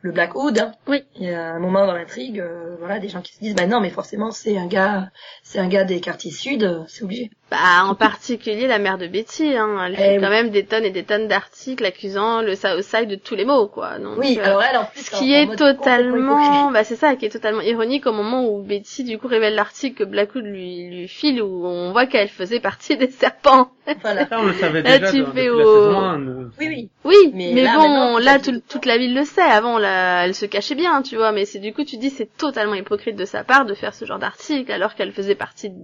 le 0.00 0.12
Black 0.12 0.34
Hood. 0.34 0.58
hein. 0.58 0.72
Oui. 0.86 1.02
Il 1.16 1.24
y 1.24 1.32
a 1.32 1.54
un 1.54 1.58
moment 1.58 1.86
dans 1.86 1.94
l'intrigue, 1.94 2.38
euh, 2.38 2.76
voilà, 2.78 2.98
des 2.98 3.08
gens 3.08 3.22
qui 3.22 3.32
se 3.32 3.40
disent, 3.40 3.54
bah 3.54 3.66
non, 3.66 3.80
mais 3.80 3.88
forcément 3.88 4.32
c'est 4.32 4.58
un 4.58 4.66
gars, 4.66 5.10
c'est 5.42 5.58
un 5.58 5.68
gars 5.68 5.84
des 5.84 6.00
quartiers 6.00 6.30
sud, 6.30 6.62
euh, 6.62 6.84
c'est 6.88 7.04
obligé. 7.04 7.30
Bah, 7.54 7.84
en 7.88 7.94
particulier 7.94 8.66
la 8.66 8.78
mère 8.78 8.98
de 8.98 9.06
Betty, 9.06 9.56
hein. 9.56 9.78
Elle 9.86 9.94
Eh 9.94 9.96
fait 9.96 10.16
oui. 10.16 10.20
quand 10.22 10.30
même 10.30 10.50
des 10.50 10.64
tonnes 10.64 10.84
et 10.84 10.90
des 10.90 11.04
tonnes 11.04 11.28
d'articles 11.28 11.84
accusant 11.84 12.42
le 12.42 12.54
Southside 12.56 13.08
de 13.08 13.14
tous 13.16 13.34
les 13.34 13.44
maux, 13.44 13.66
quoi. 13.68 13.98
Donc, 13.98 14.18
Oui, 14.18 14.38
euh, 14.40 14.44
alors 14.44 14.62
elle 14.62 14.76
en 14.78 14.84
plus, 14.84 15.00
Ce 15.02 15.10
qui 15.10 15.34
en 15.36 15.52
est 15.52 15.56
totalement, 15.56 16.70
bah 16.72 16.84
c'est 16.84 16.96
ça, 16.96 17.14
qui 17.16 17.26
est 17.26 17.30
totalement 17.30 17.60
ironique 17.60 18.06
au 18.06 18.12
moment 18.12 18.44
où 18.48 18.62
Betty 18.62 19.04
du 19.04 19.18
coup 19.18 19.28
révèle 19.28 19.54
l'article 19.54 19.96
que 19.98 20.04
Blackwood 20.04 20.44
lui 20.44 20.88
lui 20.88 21.08
file 21.08 21.42
où 21.42 21.66
on 21.66 21.92
voit 21.92 22.06
qu'elle 22.06 22.28
faisait 22.28 22.60
partie 22.60 22.96
des 22.96 23.10
serpents. 23.10 23.70
Voilà. 24.02 24.26
Ça, 24.26 24.38
on 24.40 24.46
le 24.46 24.54
savait 24.54 24.82
Là, 24.82 24.98
déjà 24.98 25.12
tu 25.12 25.20
dans- 25.22 25.32
fais 25.32 25.48
au- 25.50 25.58
saison 25.58 25.98
1, 26.00 26.18
nous- 26.18 26.50
Oui, 26.58 26.68
oui. 26.68 26.90
Oui, 27.04 27.16
Mais 27.34 27.52
mais, 27.54 27.62
là, 27.64 27.76
bon, 27.76 28.16
là 28.18 28.38
tout- 28.38 28.52
tout- 28.52 28.62
toute 28.66 28.86
la 28.86 28.96
ville 28.96 29.14
le 29.14 29.24
sait. 29.24 29.42
Avant, 29.42 29.78
là, 29.78 30.24
elle 30.24 30.34
se 30.34 30.46
cachait 30.46 30.74
bien, 30.74 31.02
tu 31.02 31.16
vois. 31.16 31.32
Mais 31.32 31.44
c'est 31.44 31.58
du 31.58 31.74
coup, 31.74 31.84
tu 31.84 31.98
dis, 31.98 32.08
c'est 32.10 32.34
totalement 32.38 32.74
hypocrite 32.74 33.14
de 33.14 33.26
sa 33.26 33.44
part 33.44 33.66
de 33.66 33.74
faire 33.74 33.92
ce 33.94 34.06
genre 34.06 34.18
d'article 34.18 34.72
alors 34.72 34.94
qu'elle 34.94 35.12
faisait 35.12 35.34
partie 35.34 35.68
de 35.70 35.76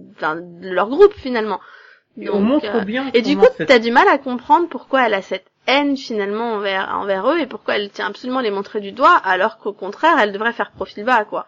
leur 0.61 0.89
groupe 0.89 1.13
finalement. 1.15 1.59
Et 2.19 2.29
on 2.29 2.41
montre 2.41 2.65
euh, 2.75 2.83
bien 2.83 3.09
Et 3.13 3.21
du 3.21 3.37
coup, 3.37 3.45
t'as 3.65 3.79
du 3.79 3.91
mal 3.91 4.07
à 4.07 4.17
comprendre 4.17 4.67
pourquoi 4.67 5.05
elle 5.05 5.13
a 5.13 5.21
cette 5.21 5.45
haine 5.67 5.95
finalement 5.95 6.53
envers 6.53 6.89
envers 6.93 7.29
eux 7.29 7.39
et 7.39 7.45
pourquoi 7.45 7.77
elle 7.77 7.89
tient 7.89 8.07
absolument 8.07 8.39
à 8.39 8.43
les 8.43 8.51
montrer 8.51 8.81
du 8.81 8.91
doigt 8.91 9.15
alors 9.15 9.57
qu'au 9.57 9.73
contraire, 9.73 10.17
elle 10.19 10.31
devrait 10.31 10.53
faire 10.53 10.71
profil 10.71 11.05
bas, 11.05 11.23
quoi. 11.25 11.45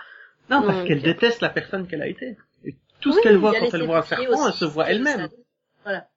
Non, 0.49 0.61
parce 0.63 0.83
qu'elle 0.83 0.99
euh, 0.99 1.03
déteste 1.03 1.41
la 1.41 1.49
personne 1.49 1.87
qu'elle 1.87 2.01
a 2.01 2.07
été. 2.07 2.37
Et 2.63 2.75
tout 3.01 3.09
Oui, 3.09 3.15
ce 3.15 3.21
qu'elle 3.21 3.37
voit 3.37 3.53
quand 3.53 3.73
elle 3.73 3.85
voit 3.85 3.99
un 3.99 4.03
serpent, 4.03 4.47
elle 4.47 4.53
se 4.53 4.65
voit 4.65 4.89
elle-même. 4.89 5.29
Voilà. 5.83 6.07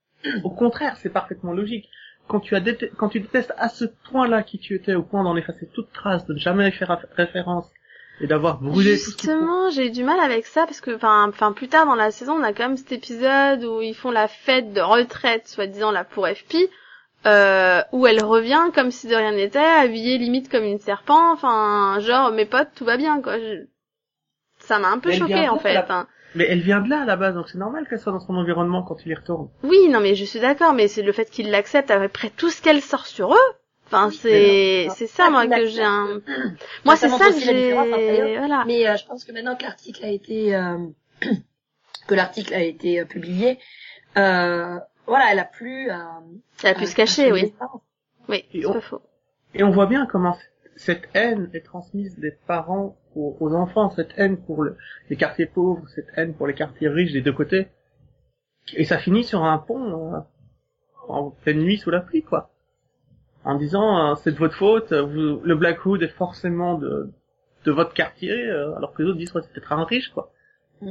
Au 0.44 0.50
contraire, 0.50 0.96
c'est 0.98 1.10
parfaitement 1.10 1.52
logique. 1.52 1.88
Quand 2.28 2.40
tu 2.40 2.56
as 2.56 2.62
quand 2.96 3.08
tu 3.08 3.20
détestes 3.20 3.54
à 3.56 3.68
ce 3.68 3.84
point-là 4.10 4.42
qui 4.42 4.58
tu 4.58 4.74
étais, 4.74 4.94
au 4.94 5.02
point 5.02 5.22
d'en 5.22 5.36
effacer 5.36 5.68
toute 5.72 5.92
trace, 5.92 6.26
de 6.26 6.34
ne 6.34 6.38
jamais 6.38 6.70
faire 6.72 7.00
référence 7.16 7.70
et 8.20 8.26
d'avoir 8.26 8.58
brûlé 8.60 8.96
Justement, 8.96 9.70
j'ai 9.70 9.86
eu 9.86 9.90
du 9.90 10.04
mal 10.04 10.18
avec 10.20 10.46
ça 10.46 10.64
parce 10.66 10.80
que, 10.80 10.94
enfin, 10.96 11.26
enfin, 11.28 11.52
plus 11.52 11.68
tard 11.68 11.86
dans 11.86 11.94
la 11.94 12.10
saison, 12.10 12.34
on 12.34 12.42
a 12.42 12.52
quand 12.52 12.64
même 12.68 12.76
cet 12.76 12.92
épisode 12.92 13.64
où 13.64 13.80
ils 13.82 13.94
font 13.94 14.10
la 14.10 14.28
fête 14.28 14.72
de 14.72 14.80
retraite, 14.80 15.48
soi-disant 15.48 15.90
là 15.90 16.04
pour 16.04 16.26
FP, 16.26 16.68
euh, 17.26 17.82
où 17.92 18.06
elle 18.06 18.22
revient 18.24 18.70
comme 18.74 18.90
si 18.90 19.06
de 19.08 19.14
rien 19.14 19.32
n'était, 19.32 19.58
habillée 19.58 20.18
limite 20.18 20.48
comme 20.50 20.64
une 20.64 20.78
serpent, 20.78 21.32
enfin, 21.32 21.98
genre 22.00 22.30
mes 22.32 22.46
potes, 22.46 22.68
tout 22.74 22.84
va 22.84 22.96
bien 22.96 23.20
quoi. 23.20 23.38
Je- 23.38 23.66
Ça 24.58 24.78
m'a 24.78 24.88
un 24.88 24.98
peu 24.98 25.10
choqué 25.12 25.48
en 25.48 25.58
fait. 25.58 25.74
la- 25.74 25.86
hein. 25.90 26.06
Mais 26.34 26.46
elle 26.48 26.60
vient 26.60 26.80
de 26.80 26.88
là 26.90 27.02
à 27.02 27.04
la 27.04 27.16
base, 27.16 27.34
donc 27.34 27.48
c'est 27.48 27.58
normal 27.58 27.86
qu'elle 27.88 27.98
soit 28.00 28.12
dans 28.12 28.20
son 28.20 28.34
environnement 28.34 28.82
quand 28.82 28.96
il 29.06 29.12
y 29.12 29.14
retourne. 29.14 29.48
Oui, 29.62 29.88
non 29.88 30.00
mais 30.00 30.14
je 30.14 30.24
suis 30.24 30.40
d'accord, 30.40 30.72
mais 30.74 30.88
c'est 30.88 31.02
le 31.02 31.12
fait 31.12 31.30
qu'ils 31.30 31.50
l'acceptent 31.50 31.90
après 31.90 32.30
tout 32.30 32.50
ce 32.50 32.60
qu'elle 32.62 32.82
sort 32.82 33.06
sur 33.06 33.32
eux. 33.34 33.52
Enfin, 33.86 34.08
Oui, 34.08 34.14
c'est 34.20 34.88
c'est 34.96 35.06
ça 35.06 35.30
moi 35.30 35.46
que 35.46 35.66
j'ai 35.66 35.82
un. 35.82 36.20
Moi 36.84 36.96
c'est 36.96 37.08
Ça 37.08 37.30
que 37.30 37.38
j'ai. 37.40 37.72
Voilà. 37.72 38.64
Mais 38.66 38.88
euh, 38.88 38.96
je 38.96 39.06
pense 39.06 39.24
que 39.24 39.32
maintenant 39.32 39.54
que 39.56 39.62
l'article 39.62 40.04
a 40.04 40.08
été 40.10 40.54
euh, 40.56 40.78
que 42.08 42.14
l'article 42.14 42.52
a 42.54 42.62
été 42.62 43.00
euh, 43.00 43.04
publié, 43.04 43.58
euh, 44.16 44.78
voilà, 45.06 45.26
elle 45.32 45.38
a 45.38 45.44
plus 45.44 45.88
Elle 46.64 46.70
a 46.70 46.74
pu 46.74 46.86
se 46.86 46.96
cacher, 46.96 47.30
oui. 47.32 47.54
oui. 48.28 48.44
C'est 48.52 48.66
on- 48.66 48.72
pas 48.72 48.80
faux. 48.80 49.02
Et 49.54 49.62
on 49.62 49.70
voit 49.70 49.86
bien 49.86 50.06
comment 50.06 50.36
cette 50.76 51.08
haine 51.14 51.48
est 51.54 51.64
transmise 51.64 52.18
des 52.18 52.32
parents 52.32 52.96
aux, 53.14 53.36
aux 53.40 53.54
enfants, 53.54 53.90
cette 53.90 54.10
haine 54.18 54.36
pour 54.36 54.62
le- 54.64 54.76
les 55.08 55.16
quartiers 55.16 55.46
pauvres, 55.46 55.86
cette 55.94 56.08
haine 56.16 56.34
pour 56.34 56.46
les 56.48 56.54
quartiers 56.54 56.88
riches 56.88 57.12
des 57.12 57.22
deux 57.22 57.32
côtés. 57.32 57.68
Et 58.74 58.84
ça 58.84 58.98
finit 58.98 59.22
sur 59.24 59.44
un 59.44 59.58
pont 59.58 60.12
euh, 60.14 60.18
en 61.08 61.30
pleine 61.30 61.60
nuit 61.60 61.78
sous 61.78 61.90
la 61.90 62.00
pluie, 62.00 62.22
quoi. 62.24 62.50
En 63.46 63.54
disant, 63.54 64.10
euh, 64.10 64.14
c'est 64.16 64.32
de 64.32 64.38
votre 64.38 64.56
faute, 64.56 64.92
vous- 64.92 65.40
le 65.42 65.54
Blackwood 65.54 66.02
est 66.02 66.08
forcément 66.08 66.74
de, 66.74 67.08
de 67.64 67.70
votre 67.70 67.94
quartier, 67.94 68.32
euh, 68.32 68.74
alors 68.74 68.92
que 68.92 69.02
les 69.02 69.08
autres 69.08 69.18
disent, 69.18 69.32
ouais, 69.34 69.40
c'est 69.42 69.52
peut-être 69.52 69.72
un 69.72 69.84
riche, 69.84 70.08
quoi. 70.10 70.32
Mm. 70.80 70.90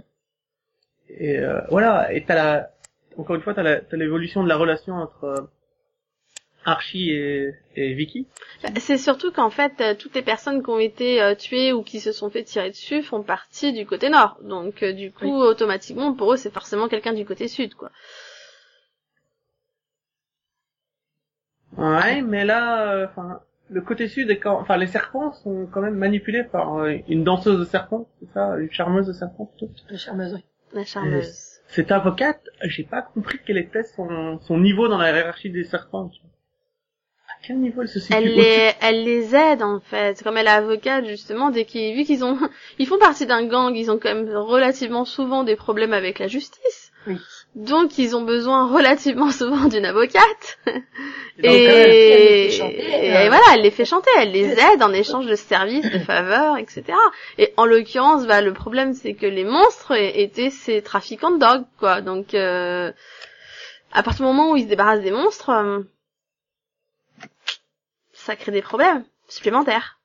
Et 1.10 1.38
euh, 1.40 1.60
voilà, 1.70 2.14
et 2.14 2.24
t'as 2.24 2.36
la, 2.36 2.72
encore 3.18 3.36
une 3.36 3.42
fois, 3.42 3.54
t'as 3.54 3.82
l'évolution 3.92 4.42
de 4.42 4.48
la 4.48 4.56
relation 4.56 4.94
entre 4.94 5.24
euh, 5.26 5.42
Archie 6.64 7.12
et, 7.12 7.54
et 7.76 7.94
Vicky. 7.94 8.26
C'est 8.80 8.98
surtout 8.98 9.34
qu'en 9.34 9.50
fait, 9.50 9.98
toutes 9.98 10.16
les 10.16 10.24
personnes 10.24 10.64
qui 10.64 10.70
ont 10.70 10.80
été 10.80 11.36
tuées 11.38 11.74
ou 11.74 11.84
qui 11.84 12.00
se 12.00 12.14
sont 12.14 12.30
fait 12.30 12.44
tirer 12.44 12.70
dessus 12.70 13.04
font 13.04 13.22
partie 13.22 13.74
du 13.74 13.86
côté 13.86 14.10
nord. 14.10 14.38
Donc, 14.42 14.84
du 14.84 15.12
coup, 15.12 15.36
automatiquement, 15.36 16.14
pour 16.14 16.34
eux, 16.34 16.38
c'est 16.38 16.54
forcément 16.54 16.88
quelqu'un 16.88 17.14
du 17.14 17.26
côté 17.26 17.48
sud, 17.50 17.76
quoi. 17.76 17.92
Ouais, 21.78 22.22
mais 22.22 22.46
là, 22.46 22.92
euh, 22.92 23.06
enfin, 23.06 23.42
le 23.70 23.82
côté 23.82 24.08
sud 24.08 24.30
est 24.30 24.40
quand, 24.40 24.60
enfin, 24.60 24.78
les 24.78 24.88
serpents 24.88 25.34
sont 25.34 25.68
quand 25.72 25.82
même 25.82 25.96
manipulés 25.96 26.44
par 26.44 26.78
euh, 26.78 26.98
une 27.08 27.24
danseuse 27.24 27.60
de 27.60 27.66
serpents, 27.66 28.08
c'est 28.20 28.32
ça, 28.34 28.58
une 28.58 28.72
charmeuse 28.72 29.08
de 29.08 29.14
serpents 29.14 29.46
plutôt. 29.46 29.72
La 29.90 29.98
charmeuse, 29.98 30.34
oui. 30.34 30.46
La 30.74 30.86
charmeuse. 30.86 31.60
Cette 31.68 31.92
avocate, 31.92 32.42
j'ai 32.64 32.84
pas 32.84 33.02
compris 33.02 33.40
quel 33.46 33.58
était 33.58 33.84
son, 33.84 34.40
son 34.42 34.60
niveau 34.60 34.88
dans 34.88 34.98
la 34.98 35.12
hiérarchie 35.12 35.50
des 35.50 35.64
serpents. 35.64 36.10
tu 36.10 36.22
vois. 36.22 36.30
À 37.28 37.48
quel 37.48 37.60
niveau 37.60 37.82
elle 37.82 37.88
se 37.88 38.00
situe 38.00 38.14
Elle 38.14 38.36
les, 38.36 38.72
elle 38.82 39.04
les 39.04 39.36
aide 39.36 39.64
en 39.64 39.80
fait. 39.80 40.22
Comme 40.24 40.38
elle 40.38 40.48
est 40.48 40.52
avocate 40.52 41.06
justement, 41.06 41.50
dès 41.50 41.66
qu'ils, 41.66 41.96
vu 41.96 42.04
qu'ils 42.04 42.24
ont, 42.24 42.38
ils 42.80 42.88
font 42.88 43.00
partie 43.00 43.26
d'un 43.26 43.46
gang, 43.48 43.74
ils 43.76 43.90
ont 43.90 43.98
quand 43.98 44.14
même 44.14 44.30
relativement 44.30 45.06
souvent 45.06 45.44
des 45.44 45.56
problèmes 45.56 45.94
avec 45.94 46.20
la 46.20 46.28
justice. 46.28 46.92
Oui. 47.08 47.18
Donc 47.56 47.98
ils 47.98 48.16
ont 48.16 48.22
besoin 48.22 48.72
relativement 48.72 49.32
souvent 49.32 49.68
d'une 49.68 49.86
avocate. 49.86 50.60
Et 50.68 51.42
donc, 51.42 51.54
Et, 51.54 51.64
elle 51.64 51.90
les 51.90 52.50
fait 52.50 52.58
chanter, 52.58 53.06
et 53.06 53.18
euh, 53.18 53.28
voilà, 53.28 53.44
elle 53.54 53.62
les 53.62 53.72
fait 53.72 53.86
chanter, 53.86 54.10
elle 54.20 54.32
les 54.32 54.52
aide 54.52 54.84
en 54.84 54.94
échange 54.94 55.26
de 55.26 55.36
services, 55.36 55.90
de 55.90 56.00
faveurs, 56.00 56.58
etc. 56.58 56.84
Et 57.38 57.54
en 57.58 57.66
l'occurrence, 57.66 58.28
bah, 58.28 58.42
le 58.42 58.54
problème 58.54 58.94
c'est 58.94 59.14
que 59.14 59.26
les 59.26 59.44
monstres 59.44 59.94
étaient 59.94 60.50
ces 60.50 60.82
trafiquants 60.82 61.32
de 61.32 61.40
drogue, 61.40 61.66
quoi. 61.78 62.02
Donc, 62.02 62.34
euh, 62.34 62.92
à 63.92 64.04
partir 64.04 64.26
du 64.26 64.32
moment 64.32 64.52
où 64.52 64.58
ils 64.58 64.64
se 64.64 64.70
débarrassent 64.70 65.02
des 65.02 65.12
monstres, 65.12 65.50
euh, 65.50 65.80
ça 68.14 68.36
crée 68.36 68.52
des 68.52 68.62
problèmes 68.62 69.06
supplémentaires. 69.28 70.00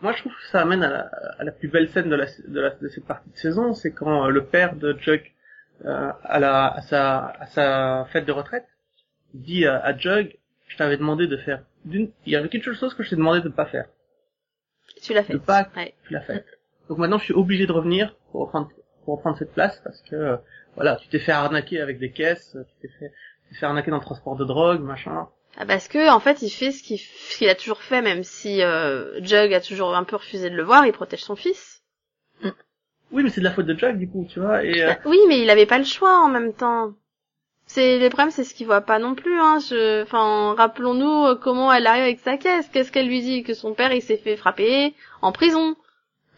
Moi, 0.00 0.12
je 0.12 0.20
trouve 0.20 0.32
que 0.32 0.46
ça 0.52 0.60
amène 0.60 0.84
à 0.84 0.90
la, 0.90 1.10
à 1.38 1.44
la 1.44 1.50
plus 1.50 1.68
belle 1.68 1.88
scène 1.88 2.08
de, 2.08 2.14
la, 2.14 2.26
de, 2.26 2.60
la, 2.60 2.70
de 2.70 2.88
cette 2.88 3.04
partie 3.04 3.30
de 3.30 3.36
saison, 3.36 3.74
c'est 3.74 3.92
quand 3.92 4.26
euh, 4.26 4.30
le 4.30 4.44
père 4.44 4.76
de 4.76 4.96
Jug, 4.98 5.22
euh, 5.84 6.12
à, 6.24 6.38
la, 6.40 6.66
à, 6.68 6.82
sa, 6.82 7.26
à 7.40 7.46
sa 7.46 8.06
fête 8.12 8.24
de 8.26 8.32
retraite, 8.32 8.66
dit 9.34 9.66
à, 9.66 9.78
à 9.78 9.96
Jug, 9.96 10.36
je 10.66 10.76
t'avais 10.76 10.96
demandé 10.96 11.26
de 11.26 11.36
faire 11.36 11.62
d'une, 11.84 12.10
il 12.26 12.32
y 12.32 12.36
avait 12.36 12.48
quelque 12.48 12.72
chose 12.72 12.94
que 12.94 13.02
je 13.02 13.10
t'ai 13.10 13.16
demandé 13.16 13.40
de 13.40 13.48
ne 13.48 13.52
pas 13.52 13.66
faire. 13.66 13.86
Tu 15.02 15.14
l'as 15.14 15.22
fait. 15.22 15.34
De 15.34 15.38
pas, 15.38 15.68
Ouais. 15.76 15.94
tu 16.06 16.12
l'as 16.12 16.20
fait. 16.22 16.44
Donc 16.88 16.98
maintenant, 16.98 17.18
je 17.18 17.24
suis 17.24 17.34
obligé 17.34 17.66
de 17.66 17.72
revenir 17.72 18.16
pour 18.32 18.42
reprendre, 18.42 18.70
pour 19.04 19.16
reprendre 19.16 19.38
cette 19.38 19.52
place 19.52 19.80
parce 19.84 20.00
que, 20.02 20.38
voilà, 20.74 20.96
tu 20.96 21.08
t'es 21.08 21.18
fait 21.18 21.32
arnaquer 21.32 21.80
avec 21.80 21.98
des 21.98 22.10
caisses, 22.10 22.56
tu 22.56 22.74
t'es 22.88 22.94
fait, 22.98 23.10
tu 23.46 23.50
t'es 23.50 23.60
fait 23.60 23.66
arnaquer 23.66 23.90
dans 23.90 23.98
le 23.98 24.02
transport 24.04 24.36
de 24.36 24.44
drogue, 24.44 24.80
machin. 24.80 25.28
Ah, 25.56 25.66
parce 25.66 25.88
que 25.88 26.10
en 26.10 26.20
fait, 26.20 26.42
il 26.42 26.50
fait 26.50 26.72
ce 26.72 26.82
qu'il 26.82 26.98
ce 26.98 27.36
qu'il 27.38 27.48
a 27.48 27.54
toujours 27.54 27.82
fait, 27.82 28.02
même 28.02 28.22
si 28.22 28.62
euh, 28.62 29.20
Jug 29.22 29.52
a 29.54 29.60
toujours 29.60 29.94
un 29.96 30.04
peu 30.04 30.16
refusé 30.16 30.50
de 30.50 30.54
le 30.56 30.62
voir, 30.62 30.86
il 30.86 30.92
protège 30.92 31.22
son 31.24 31.36
fils. 31.36 31.82
Oui, 33.12 33.22
mais 33.22 33.30
c'est 33.30 33.40
de 33.40 33.46
la 33.46 33.52
faute 33.52 33.66
de 33.66 33.76
Jack, 33.78 33.98
du 33.98 34.08
coup, 34.08 34.26
tu 34.30 34.40
vois, 34.40 34.62
et, 34.64 34.82
euh, 34.82 34.92
oui, 35.06 35.18
mais 35.28 35.40
il 35.40 35.48
avait 35.50 35.66
pas 35.66 35.78
le 35.78 35.84
choix 35.84 36.18
en 36.20 36.28
même 36.28 36.52
temps. 36.52 36.92
C'est 37.66 37.98
le 37.98 38.08
problème, 38.08 38.30
c'est 38.30 38.44
ce 38.44 38.54
qu'il 38.54 38.66
voit 38.66 38.80
pas 38.80 38.98
non 38.98 39.14
plus. 39.14 39.38
Hein. 39.38 39.58
Je... 39.60 40.02
Enfin, 40.02 40.54
rappelons-nous 40.56 41.26
euh, 41.26 41.34
comment 41.34 41.70
elle 41.72 41.86
arrive 41.86 42.04
avec 42.04 42.20
sa 42.20 42.36
caisse. 42.38 42.66
Qu'est-ce 42.72 42.90
qu'elle 42.90 43.06
lui 43.08 43.20
dit? 43.20 43.42
Que 43.42 43.52
son 43.54 43.74
père, 43.74 43.92
il 43.92 44.00
s'est 44.02 44.16
fait 44.16 44.36
frapper 44.36 44.94
en 45.22 45.32
prison, 45.32 45.76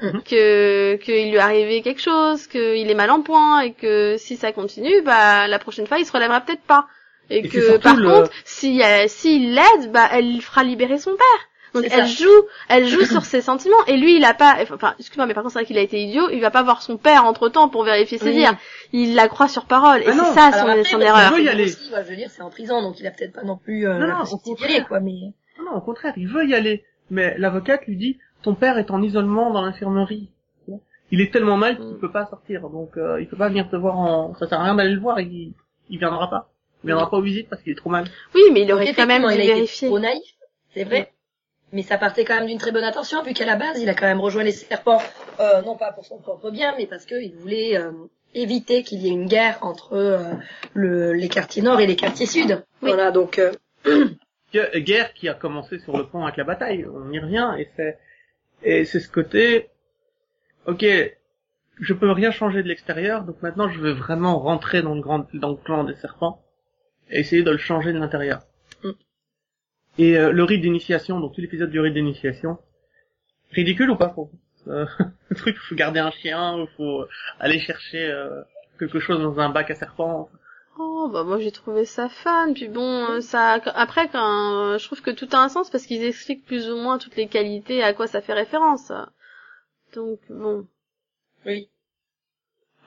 Mhm. 0.03 0.23
que 0.23 0.97
qu'il 0.97 1.29
lui 1.31 1.37
est 1.37 1.39
arrivé 1.39 1.83
quelque 1.83 2.01
chose, 2.01 2.47
qu'il 2.47 2.91
est 2.91 2.95
mal 2.95 3.11
en 3.11 3.21
point 3.23 3.61
et 3.61 3.73
que 3.75 4.17
si 4.19 4.37
ça 4.37 4.51
continue, 4.51 5.03
bah 5.03 5.47
la 5.47 5.59
prochaine 5.59 5.87
fois, 5.87 5.99
il 5.99 6.07
se 6.07 6.13
relèvera 6.13 6.41
peut-être 6.41 6.63
pas. 6.63 6.87
Et, 7.29 7.43
que 7.47 7.77
par 7.77 7.95
le- 7.97 8.09
contre, 8.11 8.31
si 8.45 8.81
s'il 9.09 9.55
l'aide, 9.55 9.93
bah 9.93 10.09
elle 10.11 10.41
fera 10.41 10.65
libérer 10.65 10.99
son 10.99 11.11
père. 11.13 11.47
Donc 11.75 11.85
elle 11.91 12.07
ça. 12.09 12.25
joue, 12.25 12.43
elle 12.69 12.87
joue 12.87 13.05
sur 13.05 13.25
ses 13.25 13.41
sentiments 13.41 13.85
et 13.87 13.97
lui 13.97 14.17
il 14.17 14.25
a 14.25 14.35
pas, 14.35 14.57
enfin 14.73 14.95
excuse-moi 14.99 15.27
mais 15.27 15.35
par 15.35 15.43
contre 15.43 15.53
c'est 15.55 15.59
vrai 15.61 15.67
qu'il 15.67 15.79
a 15.79 15.83
été 15.83 16.03
idiot, 16.03 16.29
il 16.31 16.41
va 16.41 16.51
pas 16.51 16.63
voir 16.63 16.83
son 16.83 16.97
père 16.97 17.25
entre 17.25 17.49
temps 17.49 17.69
pour 17.69 17.85
vérifier 17.85 18.19
ses 18.19 18.27
Oui. 18.31 18.35
dires, 18.37 18.57
il 18.93 19.15
la 19.15 19.29
croit 19.29 19.49
sur 19.49 19.67
parole 19.67 20.01
et 20.03 20.07
Ah 20.09 20.13
c'est 20.13 20.35
ça 20.35 20.47
Alors 20.47 20.55
son, 20.67 20.69
après, 20.69 20.85
son 20.85 21.01
erreur. 21.01 21.33
veut 21.33 21.43
y 21.43 21.49
aller. 21.49 21.65
aussi, 21.65 21.93
ouais, 21.93 22.03
je 22.05 22.11
veux 22.11 22.17
dire, 22.17 22.31
c'est 22.31 22.43
en 22.43 22.51
prison, 22.51 22.83
donc 22.83 22.99
il 23.01 23.07
a 23.07 23.11
peut-être 23.11 23.33
pas 23.35 23.43
non 23.43 23.57
plus 23.57 23.87
euh, 23.87 23.99
Non, 23.99 24.23
au 24.31 24.39
contraire. 24.39 24.89
quoi, 24.89 25.01
mais... 25.01 25.13
non, 25.59 25.65
non, 25.71 25.77
au 25.77 25.81
contraire, 25.81 26.15
il 26.17 26.29
veut 26.29 26.47
y 26.47 26.55
aller. 26.55 26.85
Mais 27.11 27.35
l'avocate 27.39 27.87
lui 27.87 27.97
dit, 27.97 28.19
ton 28.43 28.55
père 28.55 28.79
est 28.79 28.91
en 28.91 29.03
isolement 29.03 29.51
dans 29.53 29.63
l'infirmerie. 29.63 30.31
Il 31.13 31.21
est 31.21 31.33
tellement 31.33 31.57
mal 31.57 31.77
qu'il 31.77 31.87
Mm. 31.87 31.99
peut 31.99 32.13
pas 32.13 32.27
sortir, 32.27 32.69
donc 32.71 32.97
euh, 32.97 33.21
il 33.21 33.27
peut 33.29 33.37
pas 33.37 33.49
venir 33.49 33.69
te 33.69 33.75
voir 33.75 33.99
en, 33.99 34.33
ça 34.37 34.47
sert 34.47 34.61
à 34.61 34.63
rien 34.65 34.77
d'aller 34.77 34.95
le 34.95 35.01
voir, 35.01 35.19
il, 35.19 35.53
il 35.89 35.99
viendra 35.99 36.31
pas. 36.31 36.51
Il 36.85 36.87
viendra 36.87 37.11
pas 37.11 37.17
aux 37.17 37.21
visites 37.23 37.49
parce 37.49 37.61
qu'il 37.63 37.73
est 37.73 37.77
trop 37.77 37.91
mal. 37.91 38.05
Oui 38.35 38.43
mais 38.53 38.61
il 38.61 38.69
Donc, 38.69 38.77
aurait 38.77 38.95
quand 38.95 39.07
même 39.09 39.27
dû 39.27 39.35
il 39.35 39.51
a 39.51 39.57
été 39.57 39.87
trop 39.89 39.99
naïf, 39.99 40.23
c'est 40.73 40.85
vrai. 40.85 41.13
Mais 41.73 41.83
ça 41.83 41.99
partait 41.99 42.25
quand 42.25 42.35
même 42.37 42.47
d'une 42.47 42.59
très 42.59 42.73
bonne 42.73 42.85
intention, 42.85 43.23
vu 43.23 43.33
qu'à 43.33 43.47
la 43.47 43.57
base, 43.57 43.81
il 43.81 43.89
a 43.89 43.95
quand 43.95 44.07
même 44.07 44.21
rejoint 44.21 44.43
les 44.43 44.53
serpents, 44.53 45.01
euh, 45.39 45.63
non 45.63 45.77
pas 45.77 45.93
pour 45.93 46.05
son 46.05 46.19
propre 46.19 46.51
bien, 46.51 46.75
mais 46.77 46.87
parce 46.87 47.07
qu'il 47.07 47.33
voulait 47.37 47.77
euh, 47.77 47.93
éviter 48.35 48.83
qu'il 48.83 49.01
y 49.01 49.07
ait 49.09 49.13
une 49.13 49.27
guerre 49.29 49.59
entre 49.63 49.93
euh, 49.95 50.19
le, 50.75 51.13
les 51.13 51.29
quartiers 51.29 51.63
nord 51.63 51.81
et 51.81 51.87
les 51.87 51.97
quartiers 51.97 52.27
sud. 52.27 52.65
Oui. 52.83 52.91
Voilà, 52.91 53.11
donc... 53.13 53.39
euh, 53.39 53.53
Gue- 54.53 54.81
Guerre 54.81 55.15
qui 55.15 55.29
a 55.29 55.35
commencé 55.35 55.79
sur 55.79 55.97
le 55.97 56.07
pont 56.09 56.25
avec 56.25 56.37
la 56.37 56.43
bataille, 56.45 56.85
on 56.93 57.13
y 57.13 57.21
revient, 57.21 57.53
et 57.59 57.69
c'est, 57.77 57.99
et 58.65 58.85
c'est 58.85 58.99
ce 58.99 59.09
côté, 59.09 59.71
ok, 60.67 60.85
je 61.79 61.95
peux 61.95 62.11
rien 62.11 62.33
changer 62.33 62.65
de 62.65 62.69
l'extérieur, 62.69 63.23
donc 63.23 63.41
maintenant 63.43 63.69
je 63.69 63.81
vais 63.81 63.93
vraiment 63.93 64.41
rentrer 64.41 64.83
dans 64.83 64.95
le 64.97 65.01
grand, 65.01 65.25
dans 65.35 65.51
le 65.51 65.57
clan 65.57 65.85
des 65.85 65.95
serpents, 65.95 66.43
et 67.11 67.21
essayer 67.21 67.45
de 67.45 67.51
le 67.53 67.59
changer 67.59 67.93
de 67.93 67.99
l'intérieur. 67.99 68.41
Et 69.99 70.17
euh, 70.17 70.33
le 70.33 70.45
rite 70.45 70.63
d'initiation, 70.63 71.21
donc 71.21 71.35
tout 71.35 71.41
l'épisode 71.41 71.71
du 71.71 71.81
rite 71.81 71.95
d'initiation, 71.95 72.59
ridicule 73.53 73.91
ou 73.91 73.97
pas 73.97 74.09
pour 74.09 74.31
Euh, 74.69 74.87
Le 75.29 75.37
truc, 75.37 75.57
il 75.57 75.67
faut 75.69 75.75
garder 75.75 76.01
un 76.01 76.11
chien, 76.11 76.59
il 76.59 76.69
faut 76.77 77.07
aller 77.39 77.59
chercher 77.59 78.07
euh, 78.09 78.43
quelque 78.79 79.01
chose 79.01 79.21
dans 79.21 79.39
un 79.41 79.49
bac 79.51 79.71
à 79.71 79.75
serpents. 79.75 80.29
Oh 80.79 81.09
bah 81.13 81.25
moi 81.25 81.39
j'ai 81.39 81.51
trouvé 81.53 81.85
ça 81.85 82.09
fun 82.09 82.53
puis 82.55 82.69
bon 82.69 83.05
euh, 83.11 83.21
ça 83.21 83.61
après 83.75 84.09
quand 84.09 84.73
euh, 84.73 84.79
je 84.79 84.85
trouve 84.87 85.03
que 85.03 85.11
tout 85.11 85.29
a 85.33 85.39
un 85.39 85.49
sens 85.51 85.69
parce 85.69 85.85
qu'ils 85.85 86.05
expliquent 86.05 86.47
plus 86.47 86.71
ou 86.71 86.77
moins 86.77 86.97
toutes 86.99 87.17
les 87.17 87.27
qualités 87.27 87.83
à 87.83 87.93
quoi 87.93 88.07
ça 88.07 88.23
fait 88.23 88.33
référence. 88.33 88.91
Donc 89.95 90.21
bon 90.31 90.67
oui. 91.45 91.69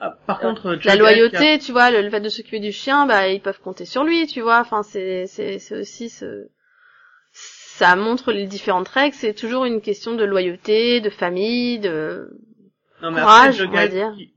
Ah, 0.00 0.16
par 0.26 0.40
contre, 0.40 0.70
la 0.70 0.74
Jughead 0.76 0.82
qui 0.82 0.88
a- 0.90 0.96
loyauté 0.96 1.58
tu 1.60 1.72
vois 1.72 1.90
le, 1.90 2.02
le 2.02 2.10
fait 2.10 2.20
de 2.20 2.28
s'occuper 2.28 2.58
du 2.60 2.72
chien 2.72 3.06
bah 3.06 3.28
ils 3.28 3.40
peuvent 3.40 3.60
compter 3.60 3.84
sur 3.84 4.02
lui 4.02 4.26
tu 4.26 4.40
vois 4.40 4.58
enfin 4.60 4.82
c'est 4.82 5.26
c'est 5.26 5.58
c'est 5.60 5.76
aussi 5.78 6.08
ce 6.08 6.48
ça 7.78 7.96
montre 7.96 8.32
les 8.32 8.46
différentes 8.46 8.88
règles 8.88 9.14
c'est 9.16 9.34
toujours 9.34 9.64
une 9.64 9.80
question 9.80 10.14
de 10.14 10.24
loyauté 10.24 11.00
de 11.00 11.10
famille 11.10 11.78
de 11.80 12.30
Non, 13.02 13.10
mais 13.10 13.20
courage, 13.20 13.60
après, 13.60 13.66
on 13.72 13.80
va 13.80 13.88
dire. 13.88 14.12
qui-. 14.16 14.32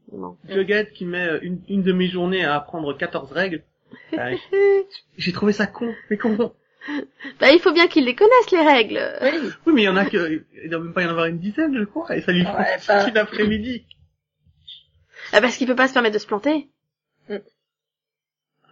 Jughead 0.54 0.92
qui 0.94 1.06
met 1.06 1.28
euh, 1.28 1.40
une, 1.42 1.62
une 1.68 1.84
demi-journée 1.84 2.44
à 2.46 2.56
apprendre 2.56 2.96
14 2.98 3.32
règles. 3.32 3.64
euh, 4.14 4.36
J'ai 5.18 5.32
trouvé 5.34 5.54
ça 5.54 5.68
con, 5.68 5.94
mais 6.10 6.18
con. 6.18 6.54
bah 7.40 7.52
il 7.52 7.60
faut 7.60 7.74
bien 7.74 7.88
qu'ils 7.88 8.06
les 8.06 8.16
connaissent 8.16 8.52
les 8.52 8.62
règles 8.62 9.02
Oui. 9.22 9.50
Oui, 9.66 9.74
mais 9.74 9.82
il 9.82 9.86
y 9.86 9.90
en 9.90 9.98
a 9.98 10.06
que, 10.06 10.44
il 10.64 10.70
doit 10.70 10.80
même 10.80 10.94
pas 10.94 11.04
y 11.04 11.06
en 11.06 11.10
avoir 11.10 11.26
une 11.26 11.40
dizaine, 11.40 11.78
je 11.78 11.84
crois, 11.84 12.16
et 12.16 12.22
ça 12.22 12.32
lui 12.32 12.44
faut 12.46 12.52
Ouais, 12.58 12.76
enfin- 12.76 13.00
toute 13.04 13.10
une 13.10 13.18
après-midi. 13.18 13.86
Ah, 15.34 15.42
parce 15.42 15.58
qu'il 15.58 15.68
peut 15.68 15.76
pas 15.76 15.88
se 15.90 15.94
permettre 15.94 16.14
de 16.16 16.20
se 16.20 16.28
planter 16.28 16.70